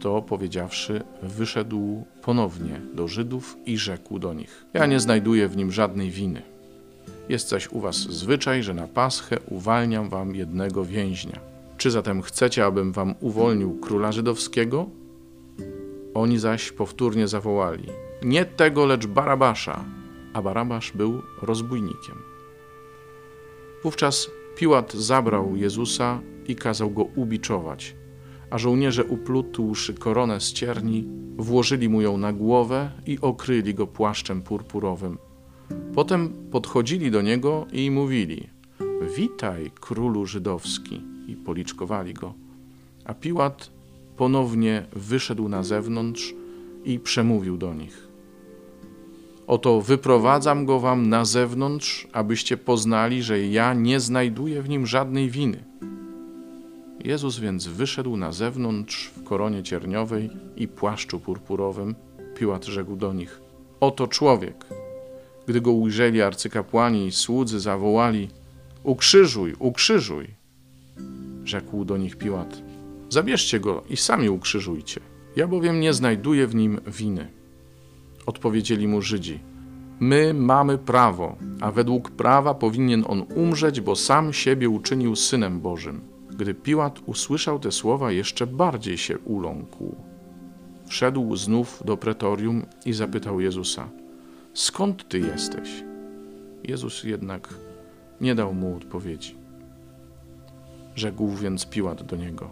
To 0.00 0.22
powiedziawszy, 0.22 1.02
wyszedł 1.22 2.04
ponownie 2.22 2.80
do 2.94 3.08
Żydów 3.08 3.56
i 3.66 3.78
rzekł 3.78 4.18
do 4.18 4.34
nich: 4.34 4.64
Ja 4.74 4.86
nie 4.86 5.00
znajduję 5.00 5.48
w 5.48 5.56
nim 5.56 5.72
żadnej 5.72 6.10
winy. 6.10 6.42
Jest 7.28 7.48
zaś 7.48 7.68
u 7.72 7.80
was 7.80 7.96
zwyczaj, 7.96 8.62
że 8.62 8.74
na 8.74 8.88
paschę 8.88 9.38
uwalniam 9.48 10.08
wam 10.08 10.34
jednego 10.34 10.84
więźnia. 10.84 11.40
Czy 11.76 11.90
zatem 11.90 12.22
chcecie, 12.22 12.64
abym 12.64 12.92
wam 12.92 13.14
uwolnił 13.20 13.80
króla 13.80 14.12
żydowskiego? 14.12 14.86
Oni 16.14 16.38
zaś 16.38 16.72
powtórnie 16.72 17.28
zawołali: 17.28 17.86
Nie 18.22 18.44
tego, 18.44 18.86
lecz 18.86 19.06
Barabasza. 19.06 19.84
A 20.32 20.42
Barabasz 20.42 20.92
był 20.92 21.22
rozbójnikiem. 21.42 22.14
Wówczas 23.82 24.30
Piłat 24.56 24.92
zabrał 24.92 25.56
Jezusa 25.56 26.20
i 26.46 26.56
kazał 26.56 26.90
go 26.90 27.02
ubiczować, 27.02 27.96
a 28.50 28.58
żołnierze 28.58 29.04
uplutłszy 29.04 29.94
koronę 29.94 30.40
z 30.40 30.52
cierni, 30.52 31.04
włożyli 31.36 31.88
mu 31.88 32.00
ją 32.00 32.18
na 32.18 32.32
głowę 32.32 32.90
i 33.06 33.18
okryli 33.20 33.74
go 33.74 33.86
płaszczem 33.86 34.42
purpurowym. 34.42 35.18
Potem 35.94 36.32
podchodzili 36.50 37.10
do 37.10 37.22
niego 37.22 37.66
i 37.72 37.90
mówili: 37.90 38.48
Witaj, 39.16 39.70
królu 39.80 40.26
żydowski, 40.26 41.02
i 41.26 41.36
policzkowali 41.36 42.14
go. 42.14 42.34
A 43.04 43.14
Piłat 43.14 43.70
ponownie 44.16 44.86
wyszedł 44.92 45.48
na 45.48 45.62
zewnątrz 45.62 46.34
i 46.84 46.98
przemówił 46.98 47.56
do 47.56 47.74
nich: 47.74 48.08
Oto 49.46 49.80
wyprowadzam 49.80 50.66
go 50.66 50.80
wam 50.80 51.08
na 51.08 51.24
zewnątrz, 51.24 52.08
abyście 52.12 52.56
poznali, 52.56 53.22
że 53.22 53.46
ja 53.46 53.74
nie 53.74 54.00
znajduję 54.00 54.62
w 54.62 54.68
nim 54.68 54.86
żadnej 54.86 55.30
winy. 55.30 55.69
Jezus 57.04 57.38
więc 57.38 57.66
wyszedł 57.66 58.16
na 58.16 58.32
zewnątrz 58.32 59.10
w 59.16 59.24
koronie 59.24 59.62
cierniowej 59.62 60.30
i 60.56 60.68
płaszczu 60.68 61.20
purpurowym. 61.20 61.94
Piłat 62.34 62.64
rzekł 62.64 62.96
do 62.96 63.12
nich: 63.12 63.40
Oto 63.80 64.08
człowiek. 64.08 64.66
Gdy 65.46 65.60
go 65.60 65.72
ujrzeli 65.72 66.22
arcykapłani 66.22 67.06
i 67.06 67.12
słudzy, 67.12 67.60
zawołali: 67.60 68.28
Ukrzyżuj, 68.82 69.54
ukrzyżuj. 69.58 70.26
Rzekł 71.44 71.84
do 71.84 71.96
nich 71.96 72.16
Piłat: 72.16 72.62
Zabierzcie 73.08 73.60
go 73.60 73.82
i 73.90 73.96
sami 73.96 74.28
ukrzyżujcie. 74.28 75.00
Ja 75.36 75.46
bowiem 75.46 75.80
nie 75.80 75.92
znajduję 75.92 76.46
w 76.46 76.54
nim 76.54 76.80
winy. 76.86 77.28
Odpowiedzieli 78.26 78.88
mu 78.88 79.02
Żydzi: 79.02 79.40
My 80.00 80.34
mamy 80.34 80.78
prawo, 80.78 81.36
a 81.60 81.70
według 81.70 82.10
prawa 82.10 82.54
powinien 82.54 83.04
on 83.08 83.26
umrzeć, 83.34 83.80
bo 83.80 83.96
sam 83.96 84.32
siebie 84.32 84.68
uczynił 84.68 85.16
synem 85.16 85.60
Bożym. 85.60 86.09
Gdy 86.40 86.54
Piłat 86.54 87.00
usłyszał 87.06 87.58
te 87.58 87.72
słowa, 87.72 88.12
jeszcze 88.12 88.46
bardziej 88.46 88.98
się 88.98 89.18
uląkł. 89.18 89.96
Wszedł 90.86 91.36
znów 91.36 91.82
do 91.84 91.96
pretorium 91.96 92.66
i 92.86 92.92
zapytał 92.92 93.40
Jezusa: 93.40 93.88
Skąd 94.54 95.08
ty 95.08 95.18
jesteś? 95.18 95.84
Jezus 96.64 97.04
jednak 97.04 97.48
nie 98.20 98.34
dał 98.34 98.54
mu 98.54 98.76
odpowiedzi. 98.76 99.34
Rzekł 100.94 101.28
więc 101.28 101.66
Piłat 101.66 102.02
do 102.02 102.16
niego: 102.16 102.50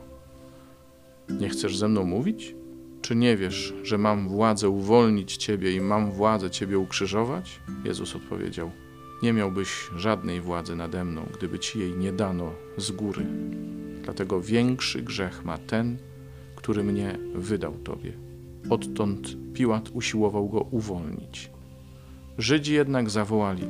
Nie 1.41 1.49
chcesz 1.49 1.77
ze 1.77 1.89
mną 1.89 2.05
mówić? 2.05 2.55
Czy 3.03 3.17
nie 3.17 3.37
wiesz, 3.37 3.75
że 3.83 3.99
mam 3.99 4.29
władzę 4.29 4.69
uwolnić 4.69 5.37
ciebie 5.37 5.73
i 5.73 5.81
mam 5.81 6.13
władzę 6.13 6.51
ciebie 6.51 6.79
ukrzyżować? 6.79 7.61
Jezus 7.85 8.17
odpowiedział: 8.17 8.71
Nie 9.23 9.33
miałbyś 9.33 9.91
żadnej 9.97 10.41
władzy 10.41 10.77
nade 10.77 11.05
mną, 11.05 11.27
gdyby 11.39 11.59
ci 11.59 11.79
jej 11.79 11.97
nie 11.97 12.13
dano 12.13 12.53
z 12.77 12.91
góry. 12.91 13.27
Dlatego 14.09 14.41
większy 14.41 15.03
grzech 15.03 15.45
ma 15.45 15.59
ten, 15.59 15.99
który 16.57 16.85
mnie 16.85 17.19
wydał 17.35 17.73
tobie. 17.73 18.13
Odtąd 18.71 19.37
Piłat 19.55 19.91
usiłował 19.93 20.49
go 20.49 20.61
uwolnić. 20.61 21.51
Żydzi 22.39 22.75
jednak 22.75 23.11
zawołali: 23.11 23.63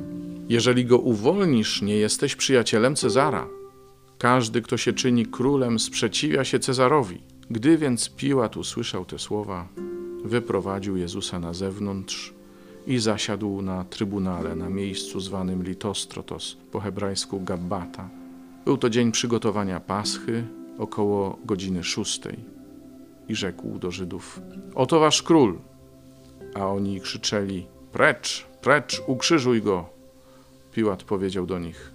Jeżeli 0.49 0.85
go 0.85 0.97
uwolnisz, 0.97 1.81
nie 1.81 1.97
jesteś 1.97 2.35
przyjacielem 2.35 2.95
Cezara. 2.95 3.47
Każdy, 4.17 4.61
kto 4.61 4.77
się 4.77 4.93
czyni 4.93 5.25
królem, 5.25 5.79
sprzeciwia 5.79 6.43
się 6.43 6.59
Cezarowi. 6.59 7.21
Gdy 7.49 7.77
więc 7.77 8.09
Piłat 8.09 8.57
usłyszał 8.57 9.05
te 9.05 9.19
słowa, 9.19 9.67
wyprowadził 10.23 10.97
Jezusa 10.97 11.39
na 11.39 11.53
zewnątrz 11.53 12.33
i 12.87 12.99
zasiadł 12.99 13.61
na 13.61 13.83
trybunale 13.83 14.55
na 14.55 14.69
miejscu 14.69 15.19
zwanym 15.19 15.63
Litostrotos, 15.63 16.57
po 16.71 16.79
hebrajsku 16.79 17.41
Gabbata, 17.41 18.18
Był 18.65 18.77
to 18.77 18.89
dzień 18.89 19.11
przygotowania 19.11 19.79
Paschy, 19.79 20.47
około 20.77 21.37
godziny 21.45 21.83
szóstej. 21.83 22.39
I 23.27 23.35
rzekł 23.35 23.79
do 23.79 23.91
Żydów: 23.91 24.41
Oto 24.75 24.99
wasz 24.99 25.23
król. 25.23 25.59
A 26.55 26.67
oni 26.67 27.01
krzyczeli: 27.01 27.67
Precz, 27.91 28.47
precz, 28.61 29.01
ukrzyżuj 29.07 29.61
go. 29.61 29.89
Piłat 30.71 31.03
powiedział 31.03 31.45
do 31.45 31.59
nich: 31.59 31.91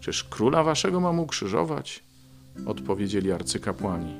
Czyż 0.00 0.24
króla 0.24 0.62
waszego 0.62 1.00
mam 1.00 1.20
ukrzyżować? 1.20 2.04
Odpowiedzieli 2.66 3.32
arcykapłani: 3.32 4.14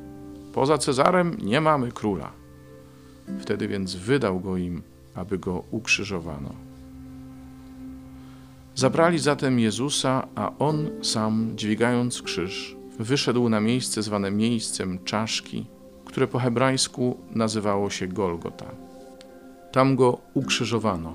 Poza 0.52 0.78
Cezarem 0.78 1.36
nie 1.42 1.60
mamy 1.60 1.92
króla. 1.92 2.32
Wtedy 3.40 3.68
więc 3.68 3.94
wydał 3.94 4.40
go 4.40 4.56
im, 4.56 4.82
aby 5.14 5.38
go 5.38 5.64
ukrzyżowano. 5.70 6.54
Zabrali 8.76 9.18
zatem 9.18 9.58
Jezusa, 9.58 10.28
a 10.34 10.52
on 10.58 10.90
sam, 11.02 11.52
dźwigając 11.54 12.22
krzyż, 12.22 12.76
wyszedł 12.98 13.48
na 13.48 13.60
miejsce 13.60 14.02
zwane 14.02 14.30
miejscem 14.30 14.98
czaszki, 15.04 15.66
które 16.04 16.26
po 16.26 16.38
hebrajsku 16.38 17.16
nazywało 17.30 17.90
się 17.90 18.08
Golgota. 18.08 18.74
Tam 19.72 19.96
go 19.96 20.18
ukrzyżowano, 20.34 21.14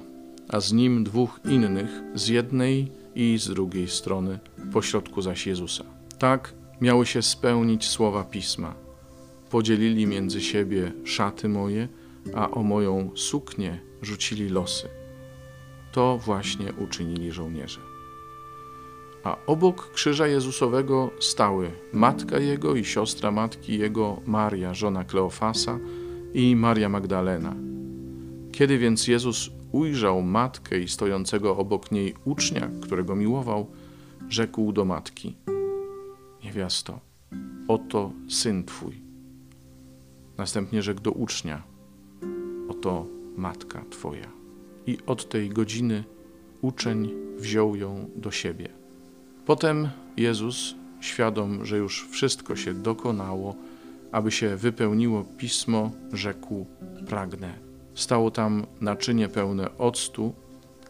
a 0.50 0.60
z 0.60 0.74
nim 0.74 1.04
dwóch 1.04 1.40
innych 1.46 1.90
z 2.16 2.28
jednej 2.28 2.92
i 3.16 3.38
z 3.38 3.48
drugiej 3.48 3.88
strony, 3.88 4.40
pośrodku 4.74 5.22
zaś 5.22 5.48
Jezusa. 5.48 5.84
Tak 6.20 6.54
miały 6.82 7.06
się 7.06 7.22
spełnić 7.22 7.88
słowa 7.88 8.24
pisma. 8.24 8.76
Podzielili 9.50 10.08
między 10.08 10.42
siebie 10.42 10.92
szaty 11.04 11.50
moje, 11.50 11.88
a 12.36 12.52
o 12.52 12.64
moją 12.64 13.12
suknię 13.16 13.80
rzucili 14.02 14.50
losy. 14.50 15.01
To 15.92 16.18
właśnie 16.18 16.74
uczynili 16.74 17.32
żołnierze. 17.32 17.80
A 19.24 19.38
obok 19.46 19.92
krzyża 19.92 20.28
Jezusowego 20.28 21.12
stały 21.20 21.72
matka 21.94 22.40
jego 22.40 22.76
i 22.76 22.86
siostra 22.86 23.32
matki 23.32 23.78
jego, 23.78 24.22
Maria, 24.26 24.74
żona 24.74 25.04
Kleofasa 25.04 25.80
i 26.34 26.56
Maria 26.56 26.90
Magdalena. 26.90 27.56
Kiedy 28.52 28.78
więc 28.78 29.08
Jezus 29.08 29.50
ujrzał 29.72 30.22
matkę 30.22 30.80
i 30.80 30.88
stojącego 30.88 31.58
obok 31.58 31.92
niej 31.92 32.14
ucznia, 32.26 32.70
którego 32.82 33.16
miłował, 33.16 33.68
rzekł 34.30 34.72
do 34.72 34.86
matki: 34.86 35.36
Niewiasto, 36.44 37.00
oto 37.68 38.12
syn 38.30 38.64
twój. 38.64 39.02
Następnie 40.38 40.82
rzekł 40.82 41.02
do 41.02 41.12
ucznia: 41.12 41.64
Oto 42.70 43.06
matka 43.38 43.86
twoja. 43.90 44.41
I 44.88 44.98
od 45.06 45.30
tej 45.30 45.50
godziny 45.50 46.04
uczeń 46.62 47.10
wziął 47.38 47.76
ją 47.76 48.10
do 48.16 48.32
siebie. 48.32 48.70
Potem 49.46 49.90
Jezus, 50.18 50.76
świadom, 51.02 51.66
że 51.66 51.78
już 51.78 52.08
wszystko 52.10 52.56
się 52.56 52.74
dokonało, 52.74 53.56
aby 54.12 54.32
się 54.32 54.56
wypełniło 54.56 55.24
pismo, 55.38 55.92
rzekł: 56.14 56.66
Pragnę. 57.08 57.54
Stało 57.96 58.32
tam 58.32 58.66
naczynie 58.82 59.28
pełne 59.28 59.78
octu, 59.78 60.34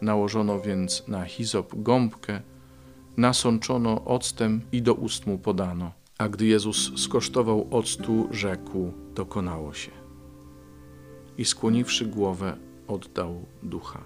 nałożono 0.02 0.60
więc 0.60 1.08
na 1.08 1.24
hizop 1.24 1.72
gąbkę, 1.76 2.42
nasączono 3.16 4.04
octem 4.04 4.60
i 4.72 4.82
do 4.82 4.94
ust 4.94 5.26
mu 5.26 5.38
podano. 5.38 5.92
A 6.18 6.28
gdy 6.28 6.46
Jezus 6.46 7.00
skosztował 7.02 7.68
octu, 7.70 8.28
rzekł: 8.30 8.92
Dokonało 9.14 9.72
się. 9.72 9.90
I 11.38 11.44
skłoniwszy 11.44 12.06
głowę, 12.06 12.56
oddał 12.92 13.46
ducha. 13.62 14.00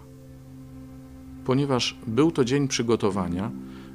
Ponieważ 1.45 1.97
był 2.07 2.31
to 2.31 2.45
dzień 2.45 2.69
przygotowania, 2.69 3.50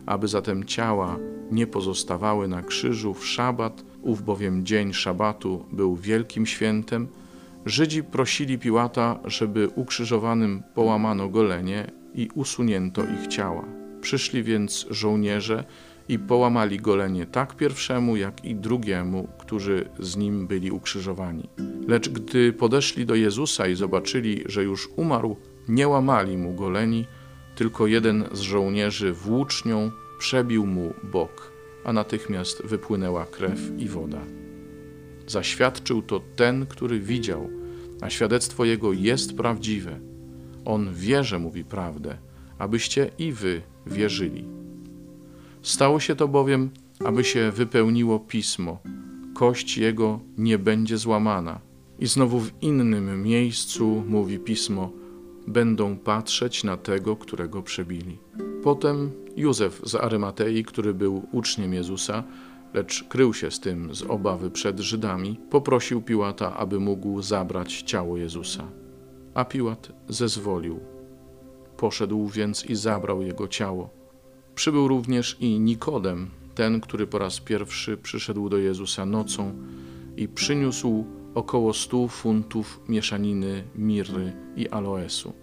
aby 0.05 0.27
zatem 0.27 0.63
ciała 0.63 1.17
nie 1.51 1.67
pozostawały 1.67 2.47
na 2.47 2.61
krzyżu 2.61 3.13
w 3.13 3.25
szabat, 3.25 3.83
ów 4.01 4.21
bowiem 4.21 4.65
dzień 4.65 4.93
szabatu 4.93 5.65
był 5.71 5.95
wielkim 5.95 6.45
świętem, 6.45 7.07
Żydzi 7.65 8.03
prosili 8.03 8.59
Piłata, 8.59 9.19
żeby 9.25 9.69
ukrzyżowanym 9.75 10.63
połamano 10.73 11.29
golenie 11.29 11.91
i 12.13 12.29
usunięto 12.35 13.01
ich 13.03 13.27
ciała. 13.27 13.65
Przyszli 14.01 14.43
więc 14.43 14.85
żołnierze 14.89 15.63
i 16.11 16.19
połamali 16.19 16.77
golenie 16.77 17.25
tak 17.25 17.55
pierwszemu, 17.55 18.15
jak 18.15 18.45
i 18.45 18.55
drugiemu, 18.55 19.27
którzy 19.39 19.89
z 19.99 20.17
nim 20.17 20.47
byli 20.47 20.71
ukrzyżowani. 20.71 21.49
Lecz 21.87 22.09
gdy 22.09 22.53
podeszli 22.53 23.05
do 23.05 23.15
Jezusa 23.15 23.67
i 23.67 23.75
zobaczyli, 23.75 24.43
że 24.45 24.63
już 24.63 24.89
umarł, 24.95 25.37
nie 25.67 25.87
łamali 25.87 26.37
mu 26.37 26.53
goleni, 26.53 27.05
tylko 27.55 27.87
jeden 27.87 28.25
z 28.31 28.39
żołnierzy 28.39 29.13
włócznią 29.13 29.91
przebił 30.19 30.65
mu 30.65 30.93
bok, 31.03 31.51
a 31.85 31.93
natychmiast 31.93 32.65
wypłynęła 32.65 33.25
krew 33.25 33.59
i 33.77 33.87
woda. 33.87 34.21
Zaświadczył 35.27 36.01
to 36.01 36.21
ten, 36.35 36.65
który 36.65 36.99
widział, 36.99 37.49
a 38.01 38.09
świadectwo 38.09 38.65
jego 38.65 38.93
jest 38.93 39.37
prawdziwe. 39.37 39.99
On 40.65 40.93
wie, 40.93 41.23
że 41.23 41.39
mówi 41.39 41.63
prawdę, 41.63 42.17
abyście 42.59 43.11
i 43.17 43.31
wy 43.31 43.61
wierzyli. 43.87 44.60
Stało 45.61 45.99
się 45.99 46.15
to 46.15 46.27
bowiem, 46.27 46.69
aby 47.05 47.23
się 47.23 47.51
wypełniło 47.51 48.19
pismo: 48.19 48.77
kość 49.33 49.77
jego 49.77 50.19
nie 50.37 50.59
będzie 50.59 50.97
złamana. 50.97 51.59
I 51.99 52.07
znowu 52.07 52.39
w 52.39 52.51
innym 52.61 53.23
miejscu 53.23 54.03
mówi 54.07 54.39
pismo: 54.39 54.91
będą 55.47 55.97
patrzeć 55.97 56.63
na 56.63 56.77
tego, 56.77 57.15
którego 57.15 57.61
przebili. 57.61 58.17
Potem 58.63 59.11
Józef 59.35 59.81
z 59.83 59.95
Arymatei, 59.95 60.63
który 60.63 60.93
był 60.93 61.27
uczniem 61.31 61.73
Jezusa, 61.73 62.23
lecz 62.73 63.03
krył 63.03 63.33
się 63.33 63.51
z 63.51 63.59
tym 63.59 63.95
z 63.95 64.03
obawy 64.03 64.51
przed 64.51 64.79
Żydami, 64.79 65.39
poprosił 65.49 66.01
Piłata, 66.01 66.57
aby 66.57 66.79
mógł 66.79 67.21
zabrać 67.21 67.81
ciało 67.81 68.17
Jezusa. 68.17 68.67
A 69.33 69.45
Piłat 69.45 69.91
zezwolił. 70.09 70.79
Poszedł 71.77 72.27
więc 72.27 72.65
i 72.65 72.75
zabrał 72.75 73.21
jego 73.21 73.47
ciało. 73.47 74.00
Przybył 74.55 74.87
również 74.87 75.37
i 75.39 75.59
Nikodem, 75.59 76.29
ten, 76.55 76.81
który 76.81 77.07
po 77.07 77.17
raz 77.17 77.39
pierwszy 77.39 77.97
przyszedł 77.97 78.49
do 78.49 78.57
Jezusa 78.57 79.05
nocą 79.05 79.53
i 80.17 80.27
przyniósł 80.27 81.05
około 81.35 81.73
stu 81.73 82.07
funtów 82.07 82.79
mieszaniny 82.89 83.63
mirry 83.75 84.33
i 84.55 84.69
aloesu. 84.69 85.33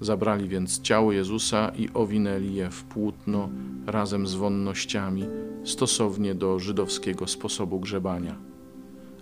Zabrali 0.00 0.48
więc 0.48 0.80
ciało 0.80 1.12
Jezusa 1.12 1.72
i 1.78 1.88
owinęli 1.94 2.54
je 2.54 2.70
w 2.70 2.84
płótno 2.84 3.48
razem 3.86 4.26
z 4.26 4.34
wonnościami, 4.34 5.24
stosownie 5.64 6.34
do 6.34 6.58
żydowskiego 6.58 7.26
sposobu 7.26 7.80
grzebania. 7.80 8.38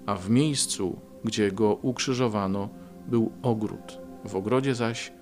A 0.06 0.16
w 0.16 0.30
miejscu, 0.30 1.00
gdzie 1.24 1.52
go 1.52 1.74
ukrzyżowano, 1.74 2.68
był 3.08 3.32
ogród, 3.42 3.98
w 4.24 4.36
ogrodzie 4.36 4.74
zaś 4.74 5.12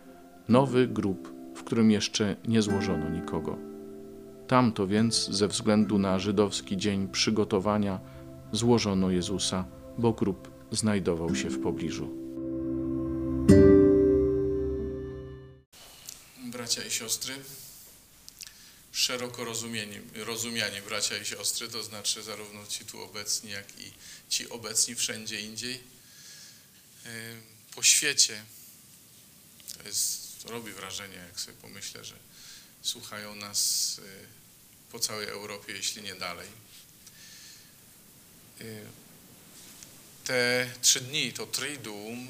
nowy 0.48 0.88
grób, 0.88 1.37
w 1.58 1.64
którym 1.64 1.90
jeszcze 1.90 2.36
nie 2.48 2.62
złożono 2.62 3.08
nikogo. 3.08 3.58
Tamto 4.48 4.86
więc, 4.86 5.30
ze 5.30 5.48
względu 5.48 5.98
na 5.98 6.18
żydowski 6.18 6.76
dzień 6.76 7.08
przygotowania, 7.08 8.00
złożono 8.52 9.10
Jezusa, 9.10 9.64
bo 9.98 10.12
grób 10.12 10.50
znajdował 10.72 11.34
się 11.34 11.50
w 11.50 11.62
pobliżu. 11.62 12.18
bracia 16.68 16.84
i 16.84 16.90
siostry, 16.90 17.34
szeroko 18.92 19.44
rozumieni, 19.44 20.00
rozumiani 20.14 20.82
bracia 20.82 21.16
i 21.16 21.24
siostry, 21.24 21.68
to 21.68 21.82
znaczy 21.82 22.22
zarówno 22.22 22.66
ci 22.66 22.84
tu 22.84 23.02
obecni, 23.02 23.50
jak 23.50 23.80
i 23.80 23.92
ci 24.28 24.48
obecni 24.48 24.94
wszędzie 24.94 25.40
indziej. 25.40 25.80
Po 27.74 27.82
świecie 27.82 28.44
to, 29.78 29.88
jest, 29.88 30.27
to 30.42 30.48
robi 30.48 30.72
wrażenie, 30.72 31.16
jak 31.16 31.40
sobie 31.40 31.56
pomyślę, 31.56 32.04
że 32.04 32.14
słuchają 32.82 33.34
nas 33.34 34.00
po 34.92 34.98
całej 34.98 35.28
Europie, 35.28 35.72
jeśli 35.72 36.02
nie 36.02 36.14
dalej. 36.14 36.48
Te 40.24 40.70
trzy 40.82 41.00
dni 41.00 41.32
to 41.32 41.46
Triduum, 41.46 42.28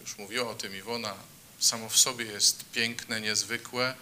już 0.00 0.18
mówiła 0.18 0.50
o 0.50 0.54
tym 0.54 0.76
Iwona, 0.76 1.14
samo 1.58 1.88
w 1.88 1.98
sobie 1.98 2.24
jest 2.24 2.64
piękne, 2.72 3.20
niezwykłe. 3.20 3.94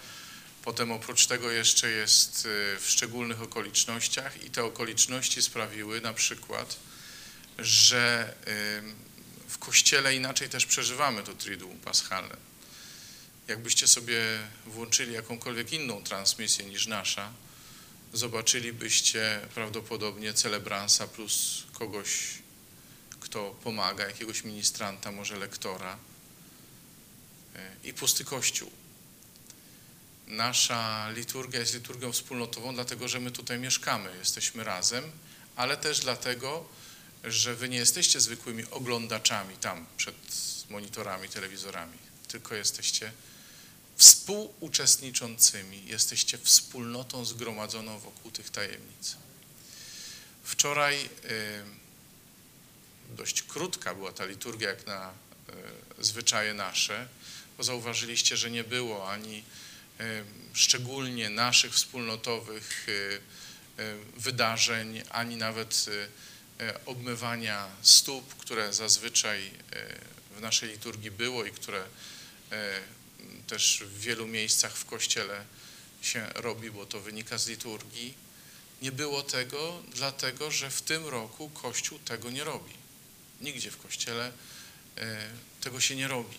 Potem 0.65 0.93
oprócz 0.93 1.27
tego 1.27 1.51
jeszcze 1.51 1.91
jest 1.91 2.47
y, 2.47 2.81
w 2.81 2.85
szczególnych 2.89 3.43
okolicznościach 3.43 4.45
i 4.45 4.51
te 4.51 4.65
okoliczności 4.65 5.43
sprawiły 5.43 6.01
na 6.01 6.13
przykład, 6.13 6.77
że 7.59 8.35
w 9.49 9.59
Kościele 9.59 10.15
inaczej 10.15 10.49
też 10.49 10.67
przeżywamy 10.67 11.23
to 11.23 11.35
Triduum 11.35 11.79
Paschalne. 11.79 12.37
Jakbyście 13.49 13.89
sobie 13.89 14.21
włączyli 14.67 15.13
jakąkolwiek 15.13 15.73
inną 15.73 16.03
transmisję 16.03 16.65
niż 16.65 16.87
nasza, 16.87 17.33
zobaczylibyście 18.13 19.41
prawdopodobnie 19.55 20.35
celebransa 20.35 21.07
plus 21.07 21.65
kogoś, 21.73 22.11
kto 23.21 23.57
pomaga, 23.65 24.07
jakiegoś 24.07 24.45
ministranta, 24.45 25.13
może 25.13 25.37
lektora 25.37 25.99
i 27.85 27.95
pusty 27.95 28.25
kościół. 28.25 28.71
nasza 30.27 31.11
liturgia 31.11 31.61
jest 31.61 31.75
liturgią 31.75 32.13
wspólnotową, 32.13 32.75
dlatego 32.75 33.09
że 33.09 33.21
my 33.21 33.31
tutaj 33.31 33.59
mieszkamy, 33.59 34.17
jesteśmy 34.19 34.65
razem, 34.65 35.05
ale 35.57 35.77
też 35.77 36.01
dlatego, 36.01 36.69
że 37.25 37.55
wy 37.55 37.69
nie 37.69 37.77
jesteście 37.77 38.21
zwykłymi 38.21 38.65
oglądaczami 38.71 39.57
tam 39.57 39.87
przed 39.97 40.17
monitorami, 40.71 41.29
telewizorami, 41.29 41.99
tylko 42.29 42.55
jesteście 42.55 43.13
współuczestniczącymi, 43.97 45.87
jesteście 45.87 46.39
wspólnotą 46.39 47.25
zgromadzoną 47.25 47.99
wokół 47.99 48.31
tych 48.31 48.51
tajemnic. 48.51 49.17
Wczoraj 50.45 51.05
y, 51.05 51.09
dość 53.17 53.43
krótka 53.43 53.95
była 53.95 54.13
ta 54.13 54.25
liturgia, 54.25 54.69
jak 54.69 54.87
na 54.87 55.13
y, 56.01 56.05
zwyczaje 56.05 56.55
nasze, 56.55 57.09
bo 57.59 57.65
zauważyliście, 57.65 58.37
że 58.37 58.51
nie 58.51 58.65
było 58.65 59.11
ani 59.11 59.45
y, 60.01 60.25
szczególnie 60.53 61.31
naszych 61.31 61.75
wspólnotowych 61.75 62.87
wydarzeń, 64.17 65.03
ani 65.11 65.37
nawet 65.37 65.87
obmywania 66.87 67.69
stóp, 67.83 68.35
które 68.37 68.73
zazwyczaj 68.73 69.51
w 70.37 70.41
naszej 70.41 70.69
liturgii 70.69 71.11
było 71.11 71.45
i 71.45 71.51
które 71.51 71.85
też 73.47 73.83
w 73.87 74.01
wielu 74.01 74.27
miejscach 74.27 74.77
w 74.77 74.85
kościele 74.85 75.45
się 76.03 76.27
robi, 76.35 76.71
bo 76.71 76.87
to 76.87 77.01
wynika 77.01 77.39
z 77.39 77.49
liturgii. 77.49 78.15
Nie 78.83 78.93
było 78.93 79.23
tego, 79.23 79.83
dlatego 79.95 80.51
że 80.51 80.71
w 80.71 80.83
tym 80.83 81.07
roku 81.07 81.51
Kościół 81.51 81.99
tego 81.99 82.31
nie 82.31 82.45
robi. 82.45 82.73
Nigdzie 83.41 83.71
w 83.71 83.77
Kościele 83.77 84.33
e, 84.97 85.31
tego 85.61 85.81
się 85.81 85.97
nie 85.97 86.09
robi. 86.09 86.37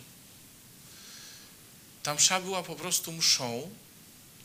Ta 2.03 2.15
msza 2.15 2.41
była 2.41 2.63
po 2.63 2.75
prostu 2.75 3.11
mszą, 3.11 3.71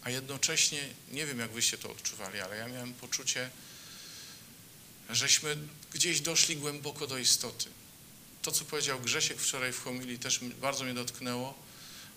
a 0.03 0.11
jednocześnie, 0.11 0.89
nie 1.13 1.27
wiem 1.27 1.39
jak 1.39 1.51
wyście 1.51 1.79
to 1.79 1.91
odczuwali, 1.91 2.41
ale 2.41 2.57
ja 2.57 2.69
miałem 2.69 2.95
poczucie, 2.95 3.51
żeśmy 5.11 5.57
gdzieś 5.93 6.21
doszli 6.21 6.57
głęboko 6.57 7.07
do 7.07 7.19
istoty. 7.19 7.67
To, 8.43 8.53
co 8.53 8.65
powiedział 8.65 9.01
Grzesiek 9.01 9.41
wczoraj 9.41 9.73
w 9.73 9.81
homilii, 9.81 10.19
też 10.19 10.41
bardzo 10.61 10.85
mnie 10.85 10.95
dotknęło. 10.95 11.70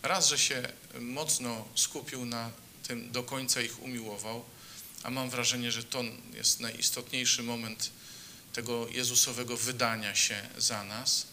Raz, 0.04 0.28
że 0.28 0.40
się 0.40 0.70
mocno 1.00 1.68
skupił 1.76 2.26
na 2.26 2.52
tym, 2.88 3.12
do 3.12 3.24
końca 3.24 3.62
ich 3.62 3.82
umiłował, 3.82 4.46
a 5.04 5.10
mam 5.10 5.30
wrażenie, 5.30 5.72
że 5.72 5.84
to 5.84 6.04
jest 6.34 6.60
najistotniejszy 6.60 7.44
moment 7.44 7.90
tego 8.54 8.88
Jezusowego 8.88 9.58
wydania 9.58 10.16
się 10.16 10.50
za 10.58 10.84
nas. 10.84 11.28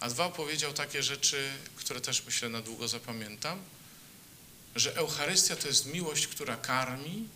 A 0.00 0.08
dwa, 0.08 0.28
powiedział 0.28 0.72
takie 0.72 1.02
rzeczy, 1.02 1.50
które 1.76 2.00
też 2.00 2.24
myślę 2.26 2.48
na 2.48 2.60
długo 2.60 2.88
zapamiętam, 2.88 3.62
że 4.76 4.96
Eucharystia 4.96 5.56
to 5.56 5.68
jest 5.68 5.86
miłość, 5.86 6.26
która 6.26 6.56
karmi, 6.56 7.28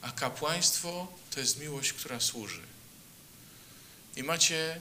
a 0.00 0.12
kapłaństwo 0.12 1.12
to 1.30 1.40
jest 1.40 1.60
miłość, 1.60 1.92
która 1.92 2.20
służy. 2.20 2.62
I 4.16 4.22
macie 4.22 4.80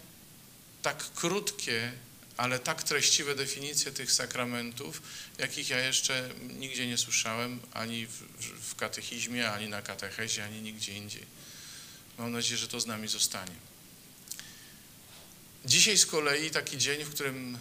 tak 0.82 1.14
krótkie 1.14 1.94
ale 2.42 2.60
tak 2.60 2.84
treściwe 2.84 3.36
definicje 3.36 3.92
tych 3.92 4.12
sakramentów, 4.12 5.02
jakich 5.38 5.70
ja 5.70 5.80
jeszcze 5.80 6.30
nigdzie 6.50 6.88
nie 6.88 6.98
słyszałem, 6.98 7.60
ani 7.74 8.08
w, 8.08 8.24
w 8.62 8.76
katechizmie, 8.76 9.52
ani 9.52 9.70
na 9.70 9.82
katechezie, 9.82 10.44
ani 10.44 10.62
nigdzie 10.62 10.94
indziej. 10.94 11.26
Mam 12.18 12.32
nadzieję, 12.32 12.58
że 12.58 12.68
to 12.68 12.80
z 12.80 12.86
nami 12.86 13.08
zostanie. 13.08 13.56
Dzisiaj 15.66 15.98
z 15.98 16.06
kolei 16.06 16.52
taki 16.52 16.78
dzień, 16.78 17.04
w 17.04 17.10
którym 17.10 17.58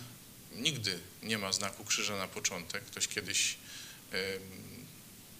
nigdy 0.52 0.98
nie 1.22 1.38
ma 1.38 1.52
znaku 1.52 1.84
krzyża 1.84 2.16
na 2.16 2.28
początek. 2.28 2.84
Ktoś 2.84 3.08
kiedyś 3.08 3.56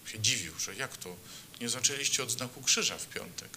się 0.05 0.19
dziwił, 0.19 0.59
że 0.59 0.75
jak 0.75 0.97
to, 0.97 1.17
nie 1.61 1.69
zaczęliście 1.69 2.23
od 2.23 2.31
znaku 2.31 2.61
krzyża 2.61 2.97
w 2.97 3.07
piątek. 3.07 3.49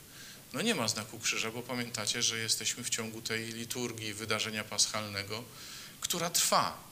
No 0.53 0.63
nie 0.63 0.75
ma 0.75 0.89
znaku 0.89 1.19
krzyża, 1.19 1.51
bo 1.51 1.63
pamiętacie, 1.63 2.23
że 2.23 2.39
jesteśmy 2.39 2.85
w 2.85 2.91
ciągu 2.91 3.23
tej 3.23 3.53
liturgii 3.53 4.15
wydarzenia 4.15 4.65
paschalnego, 4.65 5.45
która 6.05 6.31
trwa. 6.31 6.85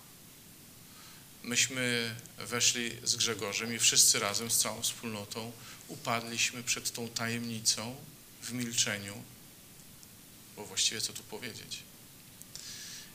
Myśmy 1.42 2.14
weszli 2.38 2.90
z 3.04 3.16
Grzegorzem 3.16 3.74
i 3.74 3.78
wszyscy 3.78 4.18
razem 4.18 4.50
z 4.50 4.58
całą 4.58 4.82
wspólnotą 4.82 5.52
upadliśmy 5.88 6.62
przed 6.62 6.92
tą 6.92 7.08
tajemnicą 7.08 7.96
w 8.42 8.52
milczeniu, 8.52 9.22
bo 10.56 10.64
właściwie 10.66 11.00
co 11.00 11.12
tu 11.12 11.22
powiedzieć. 11.22 11.78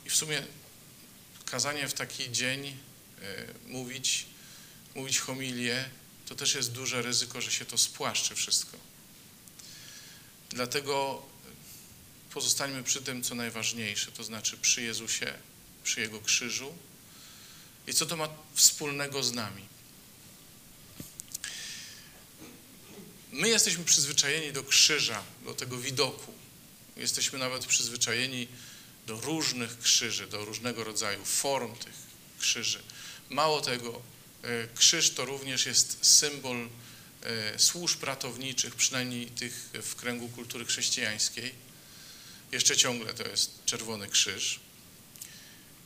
I 0.06 0.10
w 0.10 0.16
sumie 0.16 0.44
kazanie 1.46 1.88
w 1.88 1.94
taki 1.94 2.32
dzień 2.32 2.68
y, 2.68 2.76
mówić, 3.68 4.26
mówić 4.96 5.20
homilię, 5.20 5.90
to 6.26 6.36
też 6.36 6.56
jest 6.56 6.72
duże 6.72 7.02
ryzyko, 7.02 7.42
że 7.42 7.52
się 7.52 7.66
to 7.66 7.78
spłaszczy 7.78 8.36
wszystko. 8.36 8.78
Dlatego 10.50 11.26
pozostańmy 12.34 12.84
przy 12.84 13.02
tym, 13.02 13.24
co 13.24 13.36
najważniejsze, 13.36 14.12
to 14.12 14.24
znaczy 14.24 14.58
przy 14.58 14.82
Jezusie, 14.82 15.34
przy 15.88 16.02
Jego 16.02 16.22
krzyżu. 16.22 16.78
I 17.88 17.94
co 17.94 18.06
to 18.06 18.18
ma 18.18 18.30
wspólnego 18.54 19.24
z 19.24 19.34
nami? 19.34 19.66
My 23.32 23.50
jesteśmy 23.50 23.84
przyzwyczajeni 23.84 24.54
do 24.54 24.64
krzyża, 24.64 25.24
do 25.46 25.54
tego 25.54 25.78
widoku. 25.78 26.34
Jesteśmy 26.98 27.40
nawet 27.40 27.66
przyzwyczajeni 27.66 28.48
do 29.06 29.22
różnych 29.22 29.80
krzyży, 29.80 30.28
do 30.28 30.46
różnego 30.46 30.84
rodzaju 30.84 31.26
form 31.26 31.76
tych 31.76 31.96
krzyży. 32.40 32.84
Mało 33.30 33.62
tego, 33.62 34.02
e, 34.44 34.68
krzyż 34.76 35.10
to 35.10 35.26
również 35.26 35.66
jest 35.66 36.06
symbol 36.06 36.70
e, 37.24 37.60
służb 37.60 38.04
ratowniczych, 38.04 38.76
przynajmniej 38.76 39.28
tych 39.28 39.70
w 39.74 39.96
kręgu 39.96 40.30
kultury 40.30 40.66
chrześcijańskiej. 40.66 41.52
Jeszcze 42.52 42.78
ciągle 42.78 43.14
to 43.14 43.28
jest 43.28 43.66
czerwony 43.66 44.08
krzyż. 44.08 44.67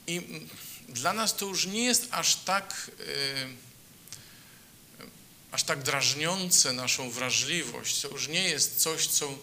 I 0.07 0.21
dla 0.89 1.13
nas 1.13 1.35
to 1.35 1.45
już 1.45 1.65
nie 1.65 1.83
jest 1.83 2.07
aż 2.11 2.35
tak, 2.35 2.91
y, 2.99 3.47
aż 5.51 5.63
tak 5.63 5.83
drażniące 5.83 6.73
naszą 6.73 7.11
wrażliwość. 7.11 8.01
To 8.01 8.07
już 8.07 8.27
nie 8.27 8.49
jest 8.49 8.77
coś, 8.77 9.07
co, 9.07 9.37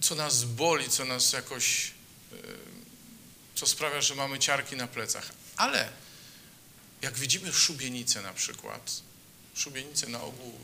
co 0.00 0.14
nas 0.14 0.44
boli, 0.44 0.88
co 0.88 1.04
nas 1.04 1.32
jakoś, 1.32 1.92
y, 2.32 2.36
co 3.54 3.66
sprawia, 3.66 4.00
że 4.00 4.14
mamy 4.14 4.38
ciarki 4.38 4.76
na 4.76 4.86
plecach. 4.86 5.32
Ale 5.56 5.88
jak 7.02 7.18
widzimy 7.18 7.52
szubienicę 7.52 8.22
na 8.22 8.32
przykład, 8.32 9.02
szubienicę 9.54 10.06
na 10.06 10.22
ogół 10.22 10.58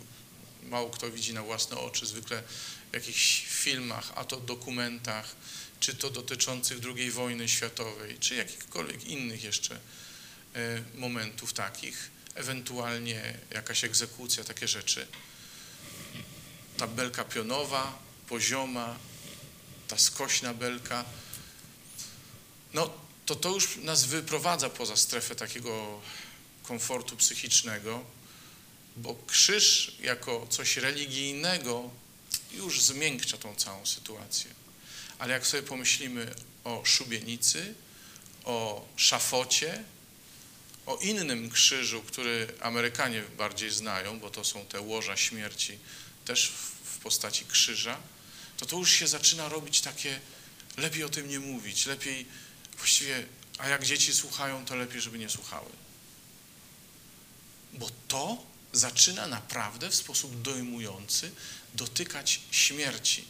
mało 0.63 0.91
kto 0.91 1.11
widzi 1.11 1.35
na 1.35 1.43
własne 1.43 1.77
oczy, 1.77 2.07
zwykle 2.07 2.43
w 2.91 2.95
jakichś 2.95 3.47
filmach, 3.47 4.13
a 4.15 4.25
to 4.25 4.37
dokumentach, 4.37 5.37
czy 5.81 5.95
to 5.95 6.11
dotyczących 6.11 6.79
II 6.97 7.11
wojny 7.11 7.49
światowej, 7.49 8.19
czy 8.19 8.35
jakichkolwiek 8.35 9.05
innych 9.05 9.45
jeszcze 9.45 9.75
e, 10.55 10.83
momentów 10.95 11.53
takich, 11.53 12.11
ewentualnie 12.35 13.39
jakaś 13.51 13.85
egzekucja, 13.85 14.45
takie 14.45 14.69
rzeczy. 14.69 15.07
Ta 16.77 16.87
belka 16.87 17.25
pionowa, 17.25 17.99
pozioma, 18.29 18.97
ta 19.89 19.99
skośna 19.99 20.55
belka, 20.55 21.05
no 22.73 22.91
to 23.27 23.37
to 23.37 23.49
już 23.49 23.77
nas 23.77 24.05
wyprowadza 24.05 24.71
poza 24.71 24.97
strefę 24.97 25.35
takiego 25.35 26.01
komfortu 26.63 27.17
psychicznego, 27.17 28.05
bo 28.97 29.17
krzyż 29.27 29.97
jako 30.01 30.47
coś 30.51 30.77
religijnego 30.77 31.91
już 32.53 32.83
zmiękcza 32.83 33.37
tą 33.37 33.55
całą 33.57 33.87
sytuację. 33.87 34.51
Ale 35.19 35.33
jak 35.33 35.47
sobie 35.47 35.63
pomyślimy 35.63 36.35
o 36.65 36.83
szubienicy, 36.85 37.75
o 38.45 38.89
szafocie, 38.97 39.85
o 40.87 40.97
innym 40.97 41.51
krzyżu, 41.51 42.03
który 42.03 42.55
Amerykanie 42.61 43.23
bardziej 43.23 43.71
znają, 43.71 44.21
bo 44.21 44.31
to 44.31 44.45
są 44.45 44.67
te 44.67 44.81
łoża 44.81 45.17
śmierci 45.17 45.79
też 46.25 46.53
w 46.85 46.99
postaci 46.99 47.45
krzyża, 47.45 48.01
to 48.57 48.67
to 48.67 48.77
już 48.77 48.91
się 48.91 49.09
zaczyna 49.09 49.49
robić 49.49 49.81
takie, 49.81 50.21
lepiej 50.77 51.05
o 51.05 51.09
tym 51.09 51.29
nie 51.29 51.41
mówić, 51.41 51.87
lepiej 51.87 52.27
właściwie, 52.77 53.27
a 53.59 53.69
jak 53.69 53.85
dzieci 53.85 54.15
słuchają, 54.15 54.65
to 54.65 54.77
lepiej, 54.77 55.01
żeby 55.01 55.19
nie 55.19 55.29
słuchały. 55.29 55.71
Bo 57.73 57.91
to 58.09 58.50
zaczyna 58.73 59.27
naprawdę 59.27 59.91
w 59.91 59.95
sposób 59.95 60.43
dojmujący 60.43 61.33
dotykać 61.75 62.41
śmierci. 62.51 63.25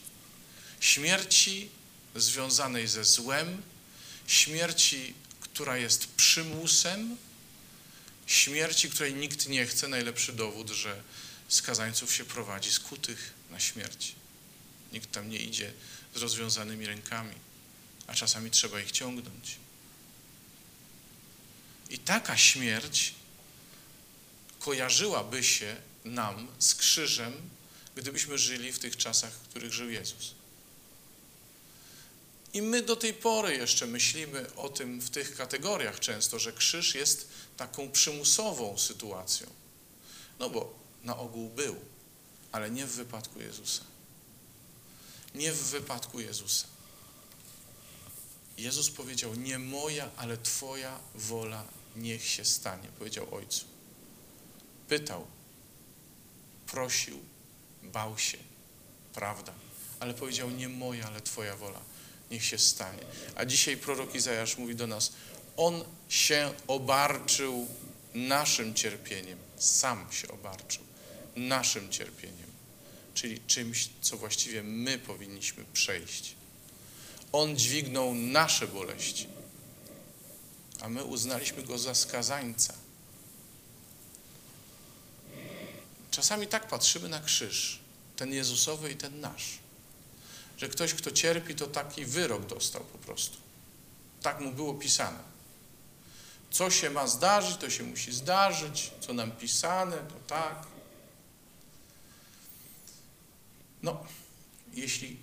Śmierci 0.80 1.68
związanej 2.14 2.88
ze 2.88 3.04
złem, 3.04 3.62
śmierci, 4.26 5.14
która 5.40 5.76
jest 5.76 6.06
przymusem, 6.06 7.16
śmierci, 8.26 8.90
której 8.90 9.14
nikt 9.14 9.48
nie 9.48 9.66
chce. 9.66 9.88
Najlepszy 9.88 10.32
dowód, 10.32 10.70
że 10.70 11.02
skazańców 11.48 12.14
się 12.14 12.24
prowadzi 12.24 12.72
skutych 12.72 13.34
na 13.50 13.60
śmierć. 13.60 14.14
Nikt 14.92 15.12
tam 15.12 15.30
nie 15.30 15.38
idzie 15.38 15.72
z 16.14 16.18
rozwiązanymi 16.18 16.86
rękami, 16.86 17.34
a 18.06 18.14
czasami 18.14 18.50
trzeba 18.50 18.80
ich 18.80 18.90
ciągnąć. 18.90 19.56
I 21.90 21.98
taka 21.98 22.36
śmierć, 22.36 23.14
kojarzyłaby 24.60 25.44
się 25.44 25.76
nam 26.04 26.48
z 26.58 26.74
krzyżem, 26.74 27.32
gdybyśmy 27.96 28.38
żyli 28.38 28.72
w 28.72 28.78
tych 28.78 28.96
czasach, 28.96 29.32
w 29.32 29.48
których 29.48 29.72
żył 29.72 29.90
Jezus. 29.90 30.34
I 32.52 32.62
my 32.62 32.82
do 32.82 32.96
tej 32.96 33.14
pory 33.14 33.56
jeszcze 33.56 33.86
myślimy 33.86 34.54
o 34.54 34.68
tym 34.68 35.00
w 35.00 35.10
tych 35.10 35.36
kategoriach 35.36 36.00
często, 36.00 36.38
że 36.38 36.52
krzyż 36.52 36.94
jest 36.94 37.28
taką 37.56 37.90
przymusową 37.90 38.78
sytuacją. 38.78 39.46
No 40.38 40.50
bo 40.50 40.74
na 41.04 41.16
ogół 41.16 41.48
był, 41.50 41.76
ale 42.52 42.70
nie 42.70 42.86
w 42.86 42.92
wypadku 42.92 43.40
Jezusa. 43.40 43.82
Nie 45.34 45.52
w 45.52 45.62
wypadku 45.62 46.20
Jezusa. 46.20 46.66
Jezus 48.58 48.90
powiedział: 48.90 49.34
Nie 49.34 49.58
moja, 49.58 50.10
ale 50.16 50.38
Twoja 50.38 51.00
wola 51.14 51.64
niech 51.96 52.26
się 52.26 52.44
stanie. 52.44 52.88
Powiedział 52.98 53.34
Ojcu. 53.34 53.64
Pytał, 54.90 55.26
prosił, 56.66 57.18
bał 57.82 58.18
się, 58.18 58.38
prawda, 59.14 59.52
ale 60.00 60.14
powiedział: 60.14 60.50
Nie 60.50 60.68
moja, 60.68 61.06
ale 61.06 61.20
Twoja 61.20 61.56
wola. 61.56 61.80
Niech 62.30 62.44
się 62.44 62.58
stanie. 62.58 63.02
A 63.34 63.44
dzisiaj 63.44 63.76
prorok 63.76 64.14
Izajasz 64.14 64.58
mówi 64.58 64.74
do 64.74 64.86
nas: 64.86 65.12
On 65.56 65.84
się 66.08 66.52
obarczył 66.66 67.68
naszym 68.14 68.74
cierpieniem, 68.74 69.38
sam 69.58 70.06
się 70.12 70.28
obarczył 70.28 70.82
naszym 71.36 71.90
cierpieniem, 71.90 72.50
czyli 73.14 73.40
czymś, 73.46 73.88
co 74.00 74.16
właściwie 74.16 74.62
my 74.62 74.98
powinniśmy 74.98 75.64
przejść. 75.72 76.34
On 77.32 77.56
dźwignął 77.56 78.14
nasze 78.14 78.68
boleści, 78.68 79.26
a 80.80 80.88
my 80.88 81.04
uznaliśmy 81.04 81.62
go 81.62 81.78
za 81.78 81.94
skazańca. 81.94 82.79
Czasami 86.10 86.46
tak 86.46 86.68
patrzymy 86.68 87.08
na 87.08 87.20
krzyż, 87.20 87.78
ten 88.16 88.32
Jezusowy 88.32 88.90
i 88.90 88.96
ten 88.96 89.20
nasz, 89.20 89.58
że 90.56 90.68
ktoś, 90.68 90.94
kto 90.94 91.10
cierpi, 91.10 91.54
to 91.54 91.66
taki 91.66 92.04
wyrok 92.04 92.46
dostał 92.46 92.84
po 92.84 92.98
prostu. 92.98 93.36
Tak 94.22 94.40
mu 94.40 94.52
było 94.52 94.74
pisane. 94.74 95.18
Co 96.50 96.70
się 96.70 96.90
ma 96.90 97.06
zdarzyć, 97.06 97.56
to 97.56 97.70
się 97.70 97.84
musi 97.84 98.12
zdarzyć, 98.12 98.90
co 99.00 99.12
nam 99.12 99.32
pisane, 99.32 99.96
to 99.96 100.14
tak. 100.26 100.66
No, 103.82 104.06
jeśli 104.72 105.16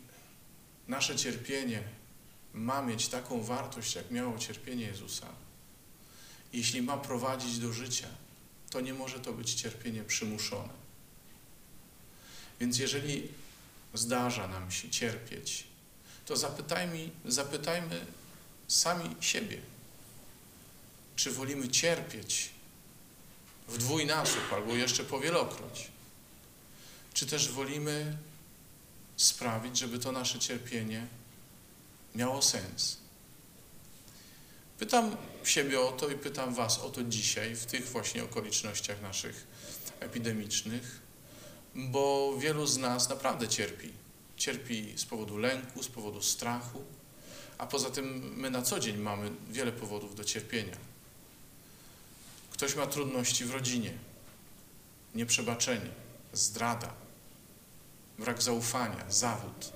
nasze 0.87 1.15
cierpienie 1.15 1.83
ma 2.53 2.81
mieć 2.81 3.07
taką 3.07 3.43
wartość, 3.43 3.95
jak 3.95 4.11
miało 4.11 4.37
cierpienie 4.37 4.85
Jezusa, 4.85 5.27
jeśli 6.53 6.81
ma 6.81 6.97
prowadzić 6.97 7.59
do 7.59 7.73
życia, 7.73 8.07
to 8.69 8.81
nie 8.81 8.93
może 8.93 9.19
to 9.19 9.33
być 9.33 9.53
cierpienie 9.53 10.03
przymuszone. 10.03 10.73
Więc 12.59 12.79
jeżeli 12.79 13.27
zdarza 13.93 14.47
nam 14.47 14.71
się 14.71 14.89
cierpieć, 14.89 15.63
to 16.25 16.37
zapytajmy, 16.37 17.09
zapytajmy 17.25 18.05
sami 18.67 19.15
siebie, 19.19 19.61
czy 21.15 21.31
wolimy 21.31 21.69
cierpieć 21.69 22.49
w 23.67 23.77
dwójnasób 23.77 24.53
albo 24.53 24.75
jeszcze 24.75 25.03
powielokroć, 25.03 25.91
czy 27.13 27.25
też 27.25 27.51
wolimy 27.51 28.17
sprawić, 29.17 29.77
żeby 29.79 29.99
to 29.99 30.11
nasze 30.11 30.39
cierpienie 30.39 31.07
miało 32.15 32.41
sens. 32.41 32.97
Pytam 34.79 35.17
siebie 35.43 35.81
o 35.81 35.91
to 35.91 36.09
i 36.09 36.15
pytam 36.15 36.53
Was 36.53 36.79
o 36.79 36.89
to 36.89 37.03
dzisiaj, 37.03 37.55
w 37.55 37.65
tych 37.65 37.87
właśnie 37.89 38.23
okolicznościach 38.23 39.01
naszych 39.01 39.47
epidemicznych, 39.99 41.01
bo 41.75 42.37
wielu 42.37 42.67
z 42.67 42.77
nas 42.77 43.09
naprawdę 43.09 43.47
cierpi. 43.47 43.93
Cierpi 44.37 44.93
z 44.97 45.05
powodu 45.05 45.37
lęku, 45.37 45.83
z 45.83 45.87
powodu 45.87 46.21
strachu, 46.21 46.83
a 47.57 47.67
poza 47.67 47.89
tym 47.89 48.33
my 48.35 48.49
na 48.49 48.61
co 48.61 48.79
dzień 48.79 48.97
mamy 48.97 49.31
wiele 49.49 49.71
powodów 49.71 50.15
do 50.15 50.23
cierpienia. 50.23 50.77
Ktoś 52.51 52.75
ma 52.75 52.87
trudności 52.87 53.45
w 53.45 53.51
rodzinie, 53.51 53.93
nieprzebaczenie, 55.15 55.89
zdrada, 56.33 56.93
brak 58.19 58.41
zaufania, 58.41 59.05
zawód. 59.09 59.73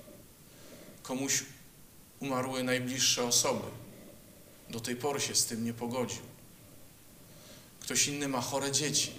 Komuś 1.02 1.44
umarły 2.20 2.62
najbliższe 2.62 3.24
osoby. 3.24 3.81
Do 4.72 4.80
tej 4.80 4.96
pory 4.96 5.20
się 5.20 5.34
z 5.34 5.46
tym 5.46 5.64
nie 5.64 5.72
pogodził. 5.72 6.22
Ktoś 7.80 8.08
inny 8.08 8.28
ma 8.28 8.40
chore 8.40 8.72
dzieci, 8.72 9.12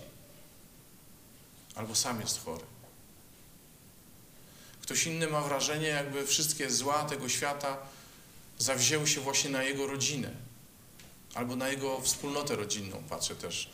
albo 1.76 1.96
sam 1.96 2.22
jest 2.22 2.46
chory. 2.46 2.64
Ktoś 4.82 5.08
inny 5.08 5.28
ma 5.28 5.42
wrażenie, 5.42 5.88
jakby 5.88 6.28
wszystkie 6.28 6.72
zła 6.72 7.04
tego 7.04 7.30
świata 7.30 7.78
zawzięły 8.58 9.08
się 9.08 9.22
właśnie 9.22 9.50
na 9.50 9.64
jego 9.64 9.88
rodzinę, 9.88 10.32
albo 11.34 11.56
na 11.56 11.70
jego 11.70 12.02
wspólnotę 12.02 12.56
rodzinną. 12.56 13.04
Patrzę 13.10 13.36
też 13.36 13.70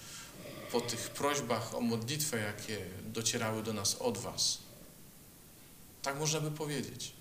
po 0.71 0.81
tych 0.81 1.09
prośbach 1.09 1.75
o 1.75 1.81
modlitwę, 1.81 2.37
jakie 2.37 2.85
docierały 3.05 3.63
do 3.63 3.73
nas 3.73 3.95
od 3.95 4.17
Was. 4.17 4.57
Tak 6.01 6.19
można 6.19 6.41
by 6.41 6.51
powiedzieć. 6.51 7.11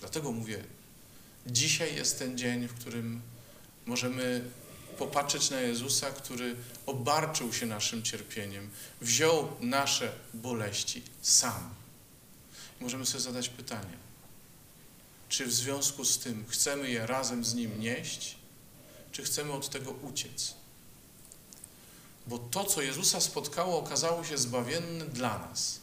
Dlatego 0.00 0.32
mówię, 0.32 0.64
dzisiaj 1.46 1.94
jest 1.94 2.18
ten 2.18 2.38
dzień, 2.38 2.68
w 2.68 2.74
którym 2.74 3.20
możemy 3.86 4.50
popatrzeć 4.98 5.50
na 5.50 5.60
Jezusa, 5.60 6.10
który 6.10 6.56
obarczył 6.86 7.52
się 7.52 7.66
naszym 7.66 8.02
cierpieniem, 8.02 8.70
wziął 9.00 9.48
nasze 9.60 10.12
boleści 10.34 11.02
sam. 11.22 11.74
Możemy 12.80 13.06
sobie 13.06 13.20
zadać 13.20 13.48
pytanie, 13.48 13.96
czy 15.28 15.46
w 15.46 15.52
związku 15.52 16.04
z 16.04 16.18
tym 16.18 16.44
chcemy 16.48 16.90
je 16.90 17.06
razem 17.06 17.44
z 17.44 17.54
Nim 17.54 17.80
nieść, 17.80 18.36
czy 19.12 19.22
chcemy 19.22 19.52
od 19.52 19.70
tego 19.70 19.90
uciec? 19.90 20.54
Bo 22.26 22.38
to, 22.38 22.64
co 22.64 22.82
Jezusa 22.82 23.20
spotkało, 23.20 23.78
okazało 23.78 24.24
się 24.24 24.38
zbawienne 24.38 25.04
dla 25.04 25.38
nas. 25.38 25.80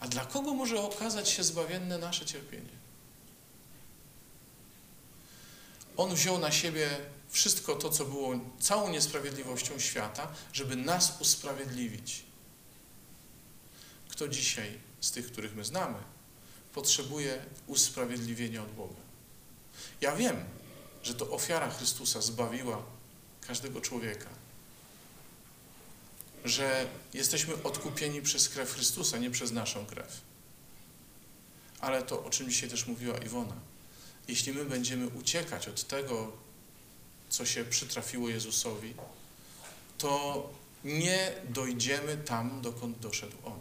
A 0.00 0.08
dla 0.08 0.24
kogo 0.24 0.54
może 0.54 0.80
okazać 0.80 1.28
się 1.28 1.44
zbawienne 1.44 1.98
nasze 1.98 2.26
cierpienie? 2.26 2.81
On 5.96 6.14
wziął 6.14 6.38
na 6.38 6.50
siebie 6.52 6.90
wszystko 7.28 7.74
to, 7.74 7.90
co 7.90 8.04
było 8.04 8.40
całą 8.60 8.90
niesprawiedliwością 8.90 9.78
świata, 9.78 10.28
żeby 10.52 10.76
nas 10.76 11.20
usprawiedliwić. 11.20 12.22
Kto 14.08 14.28
dzisiaj 14.28 14.78
z 15.00 15.10
tych, 15.10 15.32
których 15.32 15.56
my 15.56 15.64
znamy, 15.64 15.98
potrzebuje 16.72 17.44
usprawiedliwienia 17.66 18.62
od 18.62 18.70
Boga? 18.70 19.00
Ja 20.00 20.16
wiem, 20.16 20.44
że 21.02 21.14
to 21.14 21.30
ofiara 21.30 21.70
Chrystusa 21.70 22.20
zbawiła 22.20 22.82
każdego 23.40 23.80
człowieka 23.80 24.42
że 26.44 26.86
jesteśmy 27.14 27.62
odkupieni 27.62 28.22
przez 28.22 28.48
krew 28.48 28.72
Chrystusa, 28.72 29.18
nie 29.18 29.30
przez 29.30 29.52
naszą 29.52 29.86
krew. 29.86 30.20
Ale 31.80 32.02
to, 32.02 32.24
o 32.24 32.30
czym 32.30 32.50
dzisiaj 32.50 32.70
też 32.70 32.86
mówiła 32.86 33.18
Iwona, 33.18 33.54
jeśli 34.28 34.52
my 34.52 34.64
będziemy 34.64 35.08
uciekać 35.08 35.68
od 35.68 35.86
tego, 35.86 36.32
co 37.28 37.46
się 37.46 37.64
przytrafiło 37.64 38.28
Jezusowi, 38.28 38.94
to 39.98 40.50
nie 40.84 41.32
dojdziemy 41.48 42.16
tam, 42.16 42.62
dokąd 42.62 42.98
doszedł 42.98 43.36
On. 43.44 43.58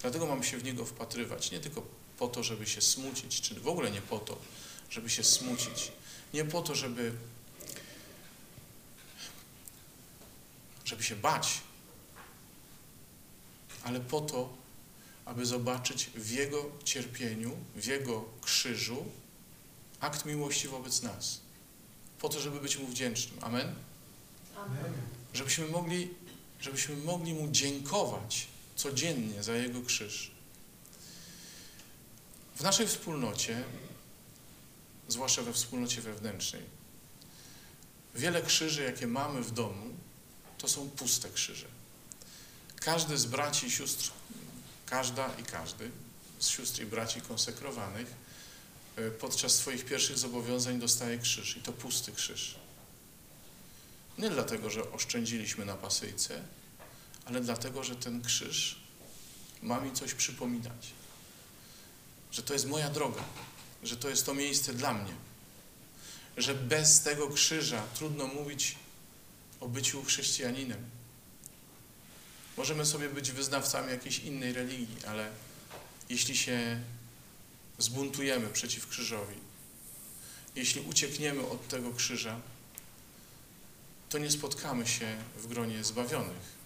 Dlatego 0.00 0.26
mamy 0.26 0.44
się 0.44 0.58
w 0.58 0.64
Niego 0.64 0.84
wpatrywać, 0.84 1.50
nie 1.50 1.60
tylko 1.60 1.82
po 2.18 2.28
to, 2.28 2.42
żeby 2.42 2.66
się 2.66 2.80
smucić, 2.80 3.40
czy 3.40 3.60
w 3.60 3.68
ogóle 3.68 3.90
nie 3.90 4.00
po 4.00 4.18
to, 4.18 4.38
żeby 4.90 5.10
się 5.10 5.24
smucić, 5.24 5.92
nie 6.34 6.44
po 6.44 6.62
to, 6.62 6.74
żeby 6.74 7.12
żeby 10.84 11.02
się 11.02 11.16
bać, 11.16 11.60
ale 13.84 14.00
po 14.00 14.20
to, 14.20 14.52
aby 15.24 15.46
zobaczyć 15.46 16.10
w 16.14 16.30
Jego 16.30 16.70
cierpieniu, 16.84 17.56
w 17.76 17.86
Jego 17.86 18.24
krzyżu 18.42 19.04
akt 20.00 20.24
miłości 20.24 20.68
wobec 20.68 21.02
nas. 21.02 21.40
Po 22.18 22.28
to, 22.28 22.40
żeby 22.40 22.60
być 22.60 22.78
Mu 22.78 22.86
wdzięcznym. 22.86 23.38
Amen? 23.44 23.74
Amen. 24.56 24.92
Żebyśmy 25.34 25.68
mogli, 25.68 26.10
żebyśmy 26.60 26.96
mogli 26.96 27.34
Mu 27.34 27.50
dziękować 27.50 28.46
codziennie 28.76 29.42
za 29.42 29.56
Jego 29.56 29.82
krzyż. 29.82 30.30
W 32.56 32.60
naszej 32.60 32.86
wspólnocie, 32.86 33.64
zwłaszcza 35.08 35.42
we 35.42 35.52
wspólnocie 35.52 36.00
wewnętrznej, 36.00 36.62
wiele 38.14 38.42
krzyży, 38.42 38.82
jakie 38.82 39.06
mamy 39.06 39.42
w 39.42 39.50
domu, 39.50 39.90
to 40.58 40.68
są 40.68 40.90
puste 40.90 41.30
krzyże. 41.30 41.66
Każdy 42.76 43.18
z 43.18 43.26
braci 43.26 43.66
i 43.66 43.70
sióstr, 43.70 44.10
każda 44.92 45.34
i 45.40 45.42
każdy 45.42 45.90
z 46.38 46.48
sióstr 46.48 46.82
i 46.82 46.86
braci 46.86 47.20
konsekrowanych 47.20 48.14
e, 48.96 49.10
podczas 49.10 49.54
swoich 49.54 49.84
pierwszych 49.84 50.18
zobowiązań 50.18 50.78
dostaje 50.78 51.18
krzyż 51.18 51.56
i 51.56 51.60
to 51.60 51.72
pusty 51.72 52.12
krzyż. 52.12 52.54
Nie 54.18 54.30
dlatego, 54.30 54.70
że 54.70 54.92
oszczędziliśmy 54.92 55.64
na 55.64 55.74
pasyjce, 55.74 56.42
ale 57.24 57.40
dlatego, 57.40 57.84
że 57.84 57.96
ten 57.96 58.22
krzyż 58.22 58.80
ma 59.62 59.80
mi 59.80 59.92
coś 59.92 60.14
przypominać. 60.14 60.90
Że 62.32 62.42
to 62.42 62.52
jest 62.52 62.66
moja 62.66 62.90
droga, 62.90 63.24
że 63.82 63.96
to 63.96 64.08
jest 64.08 64.26
to 64.26 64.34
miejsce 64.34 64.74
dla 64.74 64.94
mnie. 64.94 65.14
Że 66.36 66.54
bez 66.54 67.00
tego 67.00 67.28
krzyża 67.28 67.82
trudno 67.94 68.26
mówić 68.26 68.76
o 69.60 69.68
byciu 69.68 70.04
chrześcijaninem. 70.04 71.01
Możemy 72.56 72.86
sobie 72.86 73.08
być 73.08 73.32
wyznawcami 73.32 73.90
jakiejś 73.90 74.18
innej 74.18 74.52
religii, 74.52 74.96
ale 75.06 75.30
jeśli 76.08 76.36
się 76.36 76.80
zbuntujemy 77.78 78.48
przeciw 78.48 78.88
krzyżowi, 78.88 79.36
jeśli 80.56 80.80
uciekniemy 80.80 81.46
od 81.46 81.68
tego 81.68 81.92
krzyża, 81.92 82.40
to 84.08 84.18
nie 84.18 84.30
spotkamy 84.30 84.86
się 84.86 85.16
w 85.36 85.46
gronie 85.46 85.84
zbawionych. 85.84 86.62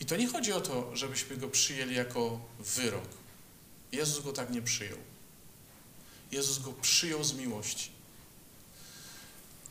I 0.00 0.06
to 0.06 0.16
nie 0.16 0.28
chodzi 0.28 0.52
o 0.52 0.60
to, 0.60 0.96
żebyśmy 0.96 1.36
go 1.36 1.48
przyjęli 1.48 1.94
jako 1.94 2.40
wyrok. 2.58 3.08
Jezus 3.92 4.24
go 4.24 4.32
tak 4.32 4.50
nie 4.50 4.62
przyjął. 4.62 4.98
Jezus 6.32 6.58
go 6.58 6.72
przyjął 6.72 7.24
z 7.24 7.32
miłości. 7.34 7.90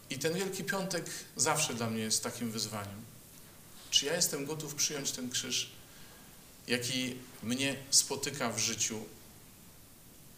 I 0.10 0.20
ten 0.20 0.34
Wielki 0.34 0.64
Piątek 0.64 1.06
zawsze 1.36 1.74
dla 1.74 1.90
mnie 1.90 2.04
jest 2.04 2.24
takim 2.24 2.52
wyzwaniem. 2.52 3.11
Czy 3.92 4.06
ja 4.06 4.16
jestem 4.16 4.46
gotów 4.46 4.76
przyjąć 4.76 5.12
ten 5.12 5.30
krzyż, 5.30 5.72
jaki 6.68 7.16
mnie 7.44 7.76
spotyka 7.90 8.50
w 8.50 8.60
życiu? 8.60 9.06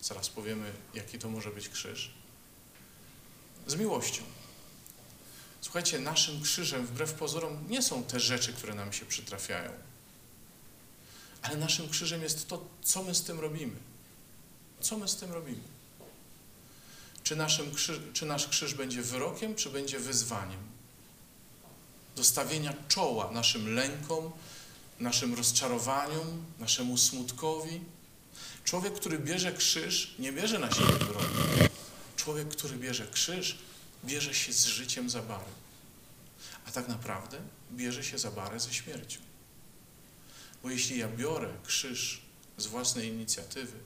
Zaraz 0.01 0.29
powiemy, 0.29 0.71
jaki 0.93 1.19
to 1.19 1.29
może 1.29 1.51
być 1.51 1.69
krzyż. 1.69 2.11
Z 3.67 3.75
miłością. 3.75 4.23
Słuchajcie, 5.61 5.99
naszym 5.99 6.41
krzyżem, 6.41 6.85
wbrew 6.85 7.13
pozorom, 7.13 7.69
nie 7.69 7.81
są 7.81 8.03
te 8.03 8.19
rzeczy, 8.19 8.53
które 8.53 8.75
nam 8.75 8.93
się 8.93 9.05
przytrafiają. 9.05 9.71
Ale 11.41 11.57
naszym 11.57 11.89
krzyżem 11.89 12.21
jest 12.21 12.47
to, 12.47 12.65
co 12.83 13.03
my 13.03 13.15
z 13.15 13.23
tym 13.23 13.39
robimy. 13.39 13.75
Co 14.81 14.97
my 14.97 15.07
z 15.07 15.15
tym 15.15 15.31
robimy? 15.31 15.63
Czy, 17.23 17.35
naszym 17.35 17.75
krzyż, 17.75 17.99
czy 18.13 18.25
nasz 18.25 18.47
krzyż 18.47 18.73
będzie 18.73 19.01
wyrokiem, 19.01 19.55
czy 19.55 19.69
będzie 19.69 19.99
wyzwaniem? 19.99 20.72
Do 22.15 22.23
stawienia 22.23 22.73
czoła 22.87 23.31
naszym 23.31 23.75
lękom, 23.75 24.31
naszym 24.99 25.33
rozczarowaniom, 25.33 26.45
naszemu 26.59 26.97
smutkowi. 26.97 27.81
Człowiek, 28.63 28.93
który 28.93 29.19
bierze 29.19 29.53
krzyż, 29.53 30.15
nie 30.19 30.31
bierze 30.31 30.59
na 30.59 30.71
siebie 30.71 30.93
wyroku. 30.93 31.73
Człowiek, 32.15 32.47
który 32.47 32.77
bierze 32.77 33.07
krzyż, 33.07 33.57
bierze 34.05 34.33
się 34.33 34.53
z 34.53 34.65
życiem 34.65 35.09
za 35.09 35.21
barę. 35.21 35.51
A 36.67 36.71
tak 36.71 36.87
naprawdę 36.87 37.37
bierze 37.71 38.03
się 38.03 38.17
za 38.17 38.31
barę 38.31 38.59
ze 38.59 38.73
śmiercią. 38.73 39.19
Bo 40.63 40.69
jeśli 40.69 40.97
ja 40.97 41.07
biorę 41.07 41.49
krzyż 41.63 42.21
z 42.57 42.65
własnej 42.65 43.07
inicjatywy, 43.07 43.77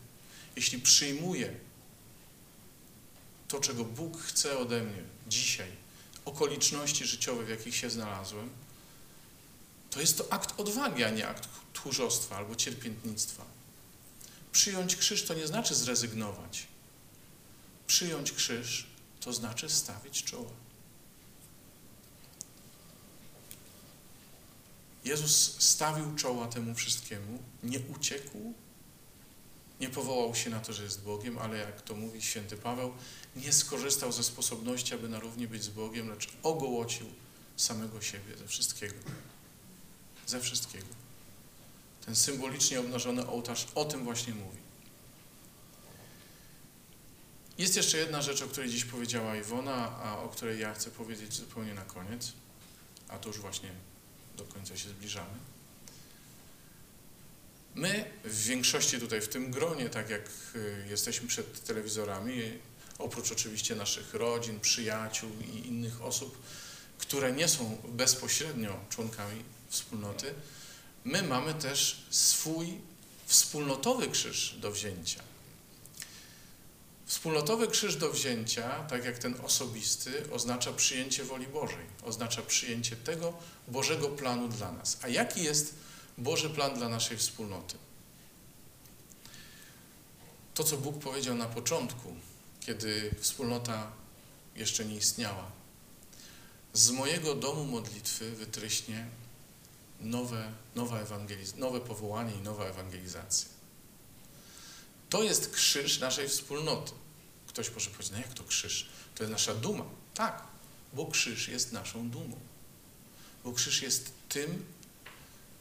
jeśli 0.56 0.80
przyjmuję 0.80 1.54
to, 3.48 3.60
czego 3.60 3.84
Bóg 3.84 4.22
chce 4.22 4.58
ode 4.58 4.84
mnie 4.84 5.04
dzisiaj, 5.28 5.72
okoliczności 6.28 7.06
życiowe, 7.06 7.46
w 7.46 7.50
jakich 7.50 7.76
się 7.76 7.90
znalazłem, 7.90 8.50
to 9.90 10.00
jest 10.00 10.18
to 10.18 10.34
akt 10.34 10.60
odwagi, 10.60 11.04
a 11.04 11.10
nie 11.10 11.28
akt 11.28 11.50
tchórzostwa 11.74 12.38
albo 12.38 12.56
cierpiętnictwa. 12.56 13.46
Przyjąć 14.52 14.96
krzyż 14.96 15.24
to 15.24 15.34
nie 15.34 15.48
znaczy 15.48 15.76
zrezygnować. 15.76 16.68
Przyjąć 17.88 18.32
krzyż 18.32 18.88
to 19.20 19.34
znaczy 19.34 19.70
stawić 19.70 20.24
czoło. 20.24 20.52
Jezus 25.06 25.62
stawił 25.62 26.16
czoła 26.16 26.48
temu 26.48 26.76
wszystkiemu, 26.76 27.44
nie 27.64 27.80
uciekł, 27.80 28.54
nie 29.80 29.90
powołał 29.90 30.36
się 30.36 30.50
na 30.50 30.60
to, 30.60 30.74
że 30.74 30.84
jest 30.84 31.04
Bogiem, 31.04 31.38
ale 31.38 31.58
jak 31.58 31.82
to 31.82 31.96
mówi 31.96 32.22
święty 32.22 32.58
Paweł, 32.58 32.94
nie 33.36 33.54
skorzystał 33.54 34.12
ze 34.12 34.24
sposobności, 34.24 34.94
aby 34.94 35.10
na 35.10 35.20
równi 35.20 35.48
być 35.48 35.64
z 35.64 35.70
Bogiem, 35.70 36.10
lecz 36.10 36.28
ogołocił 36.44 37.08
samego 37.58 38.02
siebie 38.02 38.38
ze 38.38 38.48
wszystkiego. 38.48 38.96
Ze 40.28 40.40
wszystkiego. 40.40 40.88
Ten 42.06 42.16
symbolicznie 42.16 42.80
obnażony 42.80 43.28
ołtarz 43.28 43.68
o 43.76 43.86
tym 43.86 44.04
właśnie 44.04 44.34
mówi. 44.34 44.58
Jest 47.58 47.76
jeszcze 47.76 47.98
jedna 47.98 48.22
rzecz, 48.22 48.42
o 48.42 48.48
której 48.48 48.70
dziś 48.70 48.86
powiedziała 48.86 49.36
Iwona, 49.36 49.98
a 50.04 50.20
o 50.20 50.30
której 50.30 50.60
ja 50.60 50.74
chcę 50.74 50.92
powiedzieć 50.92 51.34
zupełnie 51.34 51.74
na 51.74 51.82
koniec, 51.82 52.34
a 53.08 53.18
to 53.18 53.30
już 53.30 53.40
właśnie 53.40 53.72
do 54.38 54.44
końca 54.44 54.78
się 54.78 54.90
zbliżamy. 54.90 55.57
My 57.78 58.06
w 58.24 58.44
większości 58.44 59.00
tutaj 59.00 59.22
w 59.22 59.28
tym 59.28 59.52
gronie, 59.52 59.90
tak 59.90 60.10
jak 60.10 60.30
y, 60.56 60.86
jesteśmy 60.90 61.28
przed 61.28 61.64
telewizorami, 61.64 62.42
oprócz 62.98 63.32
oczywiście 63.32 63.76
naszych 63.76 64.14
rodzin, 64.14 64.60
przyjaciół 64.60 65.30
i 65.54 65.68
innych 65.68 66.02
osób, 66.02 66.38
które 66.98 67.32
nie 67.32 67.48
są 67.48 67.78
bezpośrednio 67.88 68.80
członkami 68.90 69.44
wspólnoty, 69.70 70.34
my 71.04 71.24
mamy 71.24 71.54
też 71.54 72.06
swój 72.10 72.78
wspólnotowy 73.26 74.08
krzyż 74.08 74.56
do 74.60 74.72
wzięcia. 74.72 75.24
Wspólnotowy 77.06 77.68
krzyż 77.68 77.96
do 77.96 78.12
wzięcia, 78.12 78.84
tak 78.84 79.06
jak 79.06 79.18
ten 79.18 79.36
osobisty, 79.44 80.32
oznacza 80.32 80.74
przyjęcie 80.74 81.24
woli 81.24 81.48
Bożej, 81.48 81.86
oznacza 82.04 82.42
przyjęcie 82.42 82.96
tego 82.96 83.34
Bożego 83.68 84.10
planu 84.10 84.48
dla 84.48 84.72
nas. 84.72 84.98
A 85.02 85.08
jaki 85.08 85.44
jest 85.44 85.87
Boży 86.18 86.50
plan 86.50 86.76
dla 86.76 86.90
naszej 86.90 87.18
wspólnoty? 87.18 87.78
To, 90.54 90.64
co 90.64 90.78
Bóg 90.78 91.00
powiedział 91.00 91.36
na 91.36 91.46
początku, 91.46 92.16
kiedy 92.60 93.16
wspólnota 93.20 93.92
jeszcze 94.56 94.86
nie 94.86 94.96
istniała. 94.96 95.52
Z 96.74 96.92
mojego 96.92 97.36
domu 97.36 97.66
modlitwy 97.66 98.32
wytryśnie 98.32 99.08
nowe, 100.00 100.52
nowa 100.76 101.00
nowe 101.58 101.80
powołanie 101.80 102.36
i 102.36 102.42
nowa 102.42 102.66
ewangelizacja. 102.66 103.50
To 105.10 105.24
jest 105.24 105.52
krzyż 105.52 106.00
naszej 106.00 106.30
wspólnoty. 106.30 106.92
Ktoś 107.48 107.72
może 107.72 107.90
powiedzieć, 107.90 108.12
no 108.12 108.18
jak 108.18 108.34
to 108.34 108.44
krzyż? 108.44 108.90
To 109.16 109.24
jest 109.24 109.32
nasza 109.32 109.56
duma. 109.56 109.86
Tak, 110.14 110.44
bo 110.94 111.06
krzyż 111.06 111.48
jest 111.48 111.72
naszą 111.72 112.10
dumą. 112.10 112.40
Bo 113.44 113.54
krzyż 113.54 113.82
jest 113.82 114.12
tym, 114.30 114.66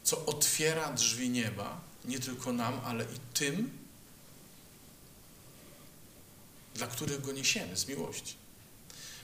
co 0.07 0.27
otwiera 0.27 0.93
drzwi 0.93 1.31
nieba, 1.31 1.81
nie 2.05 2.19
tylko 2.19 2.53
nam, 2.53 2.81
ale 2.85 3.05
i 3.05 3.19
tym, 3.35 3.79
dla 6.75 6.87
których 6.87 7.21
go 7.21 7.33
niesiemy 7.33 7.77
z 7.77 7.89
miłości. 7.89 8.35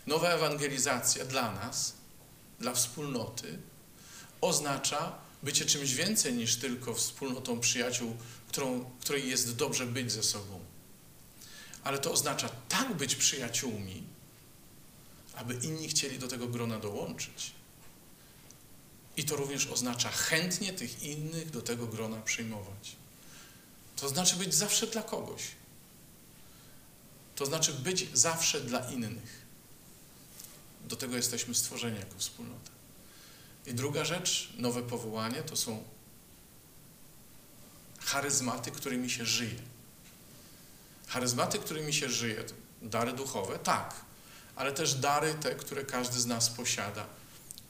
Nowa 0.07 0.29
ewangelizacja 0.29 1.25
dla 1.25 1.53
nas, 1.53 1.95
dla 2.61 2.73
wspólnoty, 2.73 3.59
oznacza 4.41 5.19
bycie 5.43 5.65
czymś 5.65 5.95
więcej 5.95 6.35
niż 6.35 6.57
tylko 6.57 6.95
wspólnotą 6.95 7.61
przyjaciół, 7.61 8.17
którą, 8.49 8.91
której 9.01 9.29
jest 9.29 9.57
dobrze 9.57 9.87
być 9.87 10.13
ze 10.13 10.23
sobą. 10.23 10.61
Ale 11.85 11.99
to 11.99 12.13
oznacza 12.13 12.49
tak 12.69 12.95
być 12.95 13.15
przyjaciółmi, 13.15 14.03
aby 15.35 15.55
inni 15.55 15.89
chcieli 15.89 16.19
do 16.19 16.29
tego 16.29 16.49
grona 16.49 16.79
dołączyć. 16.79 17.53
I 19.17 19.25
to 19.25 19.37
również 19.37 19.67
oznacza 19.67 20.11
chętnie 20.11 20.73
tych 20.73 21.03
innych 21.03 21.51
do 21.51 21.63
tego 21.63 21.87
grona 21.87 22.21
przyjmować. 22.21 22.97
To 23.97 24.09
znaczy 24.09 24.37
być 24.37 24.55
zawsze 24.55 24.87
dla 24.87 25.03
kogoś. 25.03 25.43
To 27.37 27.47
znaczy 27.47 27.73
być 27.73 28.09
zawsze 28.15 28.61
dla 28.61 28.91
innych. 28.91 29.43
Do 30.85 30.97
tego 30.97 31.17
jesteśmy 31.17 31.55
stworzeni 31.55 31.99
jako 31.99 32.19
wspólnota. 32.19 32.71
I 33.67 33.75
druga 33.75 34.05
rzecz, 34.05 34.49
nowe 34.59 34.83
powołanie, 34.83 35.43
to 35.43 35.57
są 35.57 35.85
charyzmaty, 38.01 38.71
którymi 38.71 39.11
się 39.11 39.25
żyje. 39.27 39.63
Charyzmaty, 41.07 41.59
którymi 41.59 41.93
się 41.93 42.09
żyje, 42.09 42.45
dary 42.83 43.13
duchowe, 43.13 43.59
tak, 43.59 43.95
ale 44.57 44.73
też 44.73 44.95
dary 44.95 45.35
te, 45.35 45.55
które 45.55 45.85
każdy 45.85 46.21
z 46.21 46.27
nas 46.27 46.51
posiada. 46.51 47.07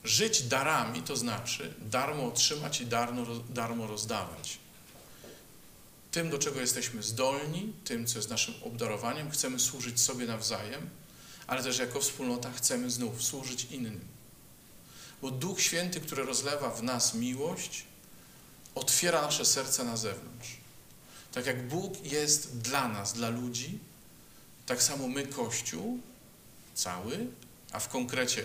Żyć 0.04 0.42
darami 0.42 1.02
to 1.02 1.16
znaczy 1.16 1.74
darmo 1.80 2.26
otrzymać 2.26 2.80
i 2.80 2.86
darmo, 2.86 3.26
darmo 3.48 3.86
rozdawać. 3.86 4.58
Tym, 6.10 6.30
do 6.30 6.38
czego 6.38 6.60
jesteśmy 6.60 7.02
zdolni, 7.02 7.72
tym, 7.84 8.06
co 8.06 8.18
jest 8.18 8.30
naszym 8.30 8.54
obdarowaniem, 8.62 9.30
chcemy 9.30 9.60
służyć 9.60 10.00
sobie 10.00 10.26
nawzajem, 10.26 10.90
ale 11.46 11.62
też 11.62 11.78
jako 11.78 12.00
wspólnota 12.00 12.52
chcemy 12.52 12.90
znów 12.90 13.22
służyć 13.22 13.64
innym. 13.64 14.00
Bo 15.22 15.30
Duch 15.30 15.60
Święty, 15.60 16.00
który 16.00 16.24
rozlewa 16.24 16.70
w 16.70 16.82
nas 16.82 17.14
miłość, 17.14 17.84
otwiera 18.74 19.22
nasze 19.22 19.44
serce 19.44 19.84
na 19.84 19.96
zewnątrz. 19.96 20.48
Tak 21.32 21.46
jak 21.46 21.68
Bóg 21.68 22.04
jest 22.04 22.58
dla 22.58 22.88
nas, 22.88 23.12
dla 23.12 23.28
ludzi, 23.28 23.78
tak 24.66 24.82
samo 24.82 25.08
my, 25.08 25.26
Kościół, 25.26 25.98
cały, 26.74 27.26
a 27.72 27.80
w 27.80 27.88
konkrecie 27.88 28.44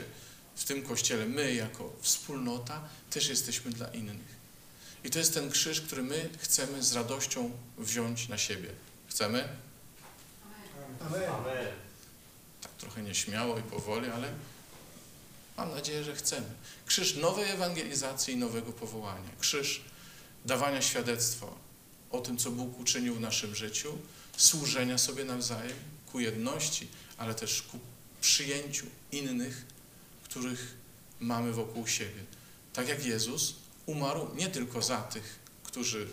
w 0.57 0.63
tym 0.63 0.83
kościele, 0.83 1.25
my 1.25 1.53
jako 1.53 1.93
wspólnota, 2.01 2.89
też 3.09 3.29
jesteśmy 3.29 3.71
dla 3.71 3.87
innych. 3.87 4.37
I 5.03 5.09
to 5.09 5.19
jest 5.19 5.33
ten 5.33 5.51
krzyż, 5.51 5.81
który 5.81 6.03
my 6.03 6.29
chcemy 6.37 6.83
z 6.83 6.93
radością 6.93 7.51
wziąć 7.77 8.27
na 8.27 8.37
siebie. 8.37 8.69
Chcemy? 9.07 9.49
Amen. 11.01 11.67
Tak 12.61 12.71
trochę 12.71 13.03
nieśmiało 13.03 13.59
i 13.59 13.61
powoli, 13.61 14.09
ale 14.09 14.33
mam 15.57 15.71
nadzieję, 15.71 16.03
że 16.03 16.15
chcemy. 16.15 16.47
Krzyż 16.85 17.15
nowej 17.15 17.49
ewangelizacji 17.49 18.33
i 18.33 18.37
nowego 18.37 18.71
powołania. 18.71 19.29
Krzyż 19.39 19.81
dawania 20.45 20.81
świadectwa 20.81 21.47
o 22.11 22.19
tym, 22.21 22.37
co 22.37 22.51
Bóg 22.51 22.79
uczynił 22.79 23.15
w 23.15 23.19
naszym 23.19 23.55
życiu, 23.55 23.97
służenia 24.37 24.97
sobie 24.97 25.25
nawzajem 25.25 25.77
ku 26.05 26.19
jedności, 26.19 26.87
ale 27.17 27.35
też 27.35 27.61
ku 27.61 27.79
przyjęciu 28.21 28.85
innych, 29.11 29.65
których 30.29 30.77
mamy 31.19 31.53
wokół 31.53 31.87
siebie. 31.87 32.23
Tak 32.73 32.87
jak 32.87 33.05
Jezus 33.05 33.55
umarł 33.85 34.35
nie 34.35 34.47
tylko 34.47 34.81
za 34.81 35.01
tych, 35.01 35.39
którzy 35.63 36.07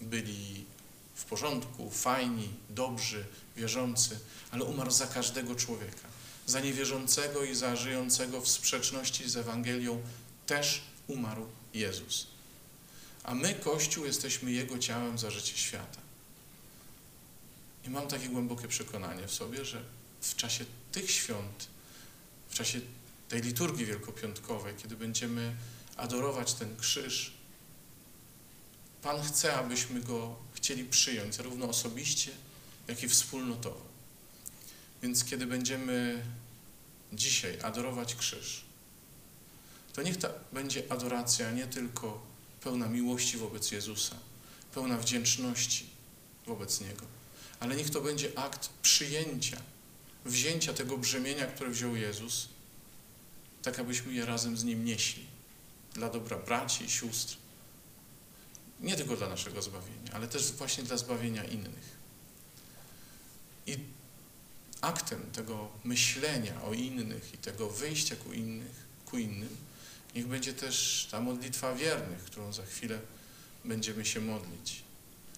byli 0.00 0.64
w 1.14 1.24
porządku, 1.24 1.90
fajni, 1.90 2.48
dobrzy, 2.70 3.24
wierzący, 3.56 4.18
ale 4.50 4.64
umarł 4.64 4.90
za 4.90 5.06
każdego 5.06 5.54
człowieka. 5.54 6.08
Za 6.46 6.60
niewierzącego 6.60 7.44
i 7.44 7.54
za 7.54 7.76
żyjącego 7.76 8.40
w 8.40 8.48
sprzeczności 8.48 9.30
z 9.30 9.36
Ewangelią 9.36 10.02
też 10.46 10.82
umarł 11.06 11.46
Jezus. 11.74 12.26
A 13.22 13.34
my, 13.34 13.54
Kościół, 13.54 14.04
jesteśmy 14.04 14.52
Jego 14.52 14.78
ciałem 14.78 15.18
za 15.18 15.30
życie 15.30 15.56
świata. 15.56 16.00
I 17.86 17.90
mam 17.90 18.08
takie 18.08 18.28
głębokie 18.28 18.68
przekonanie 18.68 19.26
w 19.26 19.32
sobie, 19.32 19.64
że 19.64 19.82
w 20.20 20.36
czasie 20.36 20.64
tych 20.92 21.10
świąt, 21.10 21.66
w 22.48 22.54
czasie 22.54 22.80
tej 23.28 23.42
liturgii 23.42 23.86
wielkopiątkowej, 23.86 24.74
kiedy 24.74 24.96
będziemy 24.96 25.54
adorować 25.96 26.54
ten 26.54 26.76
krzyż, 26.76 27.38
Pan 29.02 29.22
chce, 29.22 29.54
abyśmy 29.54 30.00
go 30.00 30.36
chcieli 30.52 30.84
przyjąć, 30.84 31.34
zarówno 31.34 31.68
osobiście, 31.68 32.30
jak 32.88 33.02
i 33.02 33.08
wspólnotowo. 33.08 33.86
Więc 35.02 35.24
kiedy 35.24 35.46
będziemy 35.46 36.24
dzisiaj 37.12 37.60
adorować 37.60 38.14
krzyż, 38.14 38.64
to 39.92 40.02
niech 40.02 40.16
ta 40.16 40.28
będzie 40.52 40.82
adoracja 40.92 41.50
nie 41.50 41.66
tylko 41.66 42.22
pełna 42.60 42.88
miłości 42.88 43.36
wobec 43.36 43.70
Jezusa, 43.70 44.16
pełna 44.74 44.98
wdzięczności 44.98 45.86
wobec 46.46 46.80
Niego, 46.80 47.06
ale 47.60 47.76
niech 47.76 47.90
to 47.90 48.00
będzie 48.00 48.38
akt 48.38 48.68
przyjęcia, 48.82 49.56
wzięcia 50.24 50.72
tego 50.72 50.98
brzemienia, 50.98 51.46
które 51.46 51.70
wziął 51.70 51.96
Jezus, 51.96 52.48
tak 53.62 53.78
abyśmy 53.78 54.12
je 54.12 54.26
razem 54.26 54.56
z 54.56 54.64
Nim 54.64 54.84
nieśli. 54.84 55.26
Dla 55.94 56.10
dobra 56.10 56.38
braci 56.38 56.84
i 56.84 56.90
sióstr, 56.90 57.36
nie 58.80 58.96
tylko 58.96 59.16
dla 59.16 59.28
naszego 59.28 59.62
zbawienia, 59.62 60.12
ale 60.12 60.28
też 60.28 60.52
właśnie 60.52 60.84
dla 60.84 60.96
zbawienia 60.96 61.44
innych. 61.44 61.98
I 63.66 63.78
aktem 64.80 65.30
tego 65.32 65.68
myślenia 65.84 66.62
o 66.62 66.72
innych 66.72 67.34
i 67.34 67.38
tego 67.38 67.70
wyjścia 67.70 68.16
ku, 68.16 68.32
innych, 68.32 68.86
ku 69.06 69.18
innym, 69.18 69.56
niech 70.14 70.26
będzie 70.26 70.52
też 70.52 71.08
ta 71.10 71.20
modlitwa 71.20 71.74
wiernych, 71.74 72.24
którą 72.24 72.52
za 72.52 72.62
chwilę 72.62 73.00
będziemy 73.64 74.06
się 74.06 74.20
modlić, 74.20 74.82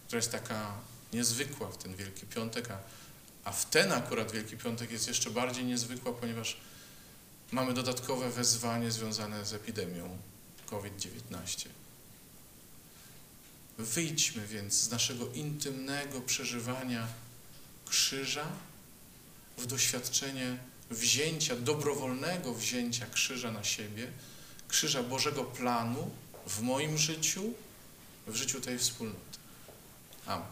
która 0.06 0.16
jest 0.18 0.32
taka 0.32 0.74
niezwykła 1.12 1.70
w 1.70 1.76
ten 1.76 1.96
Wielki 1.96 2.26
Piątek, 2.26 2.70
a, 2.70 2.78
a 3.44 3.52
w 3.52 3.70
ten 3.70 3.92
akurat 3.92 4.32
Wielki 4.32 4.56
Piątek 4.56 4.90
jest 4.90 5.08
jeszcze 5.08 5.30
bardziej 5.30 5.64
niezwykła, 5.64 6.12
ponieważ 6.12 6.56
mamy 7.52 7.74
dodatkowe 7.74 8.30
wezwanie 8.30 8.90
związane 8.90 9.44
z 9.46 9.52
epidemią 9.52 10.18
COVID-19. 10.66 11.68
Wyjdźmy 13.78 14.46
więc 14.46 14.74
z 14.74 14.90
naszego 14.90 15.28
intymnego 15.28 16.20
przeżywania 16.20 17.06
krzyża 17.88 18.46
w 19.58 19.66
doświadczenie 19.66 20.58
wzięcia, 20.90 21.56
dobrowolnego 21.56 22.54
wzięcia 22.54 23.06
krzyża 23.06 23.50
na 23.50 23.64
siebie, 23.64 24.12
krzyża 24.68 25.02
Bożego 25.02 25.44
planu 25.44 26.10
w 26.46 26.60
moim 26.60 26.98
życiu, 26.98 27.52
w 28.26 28.34
życiu 28.36 28.60
tej 28.60 28.78
wspólnoty. 28.78 29.38
Amen. 30.26 30.46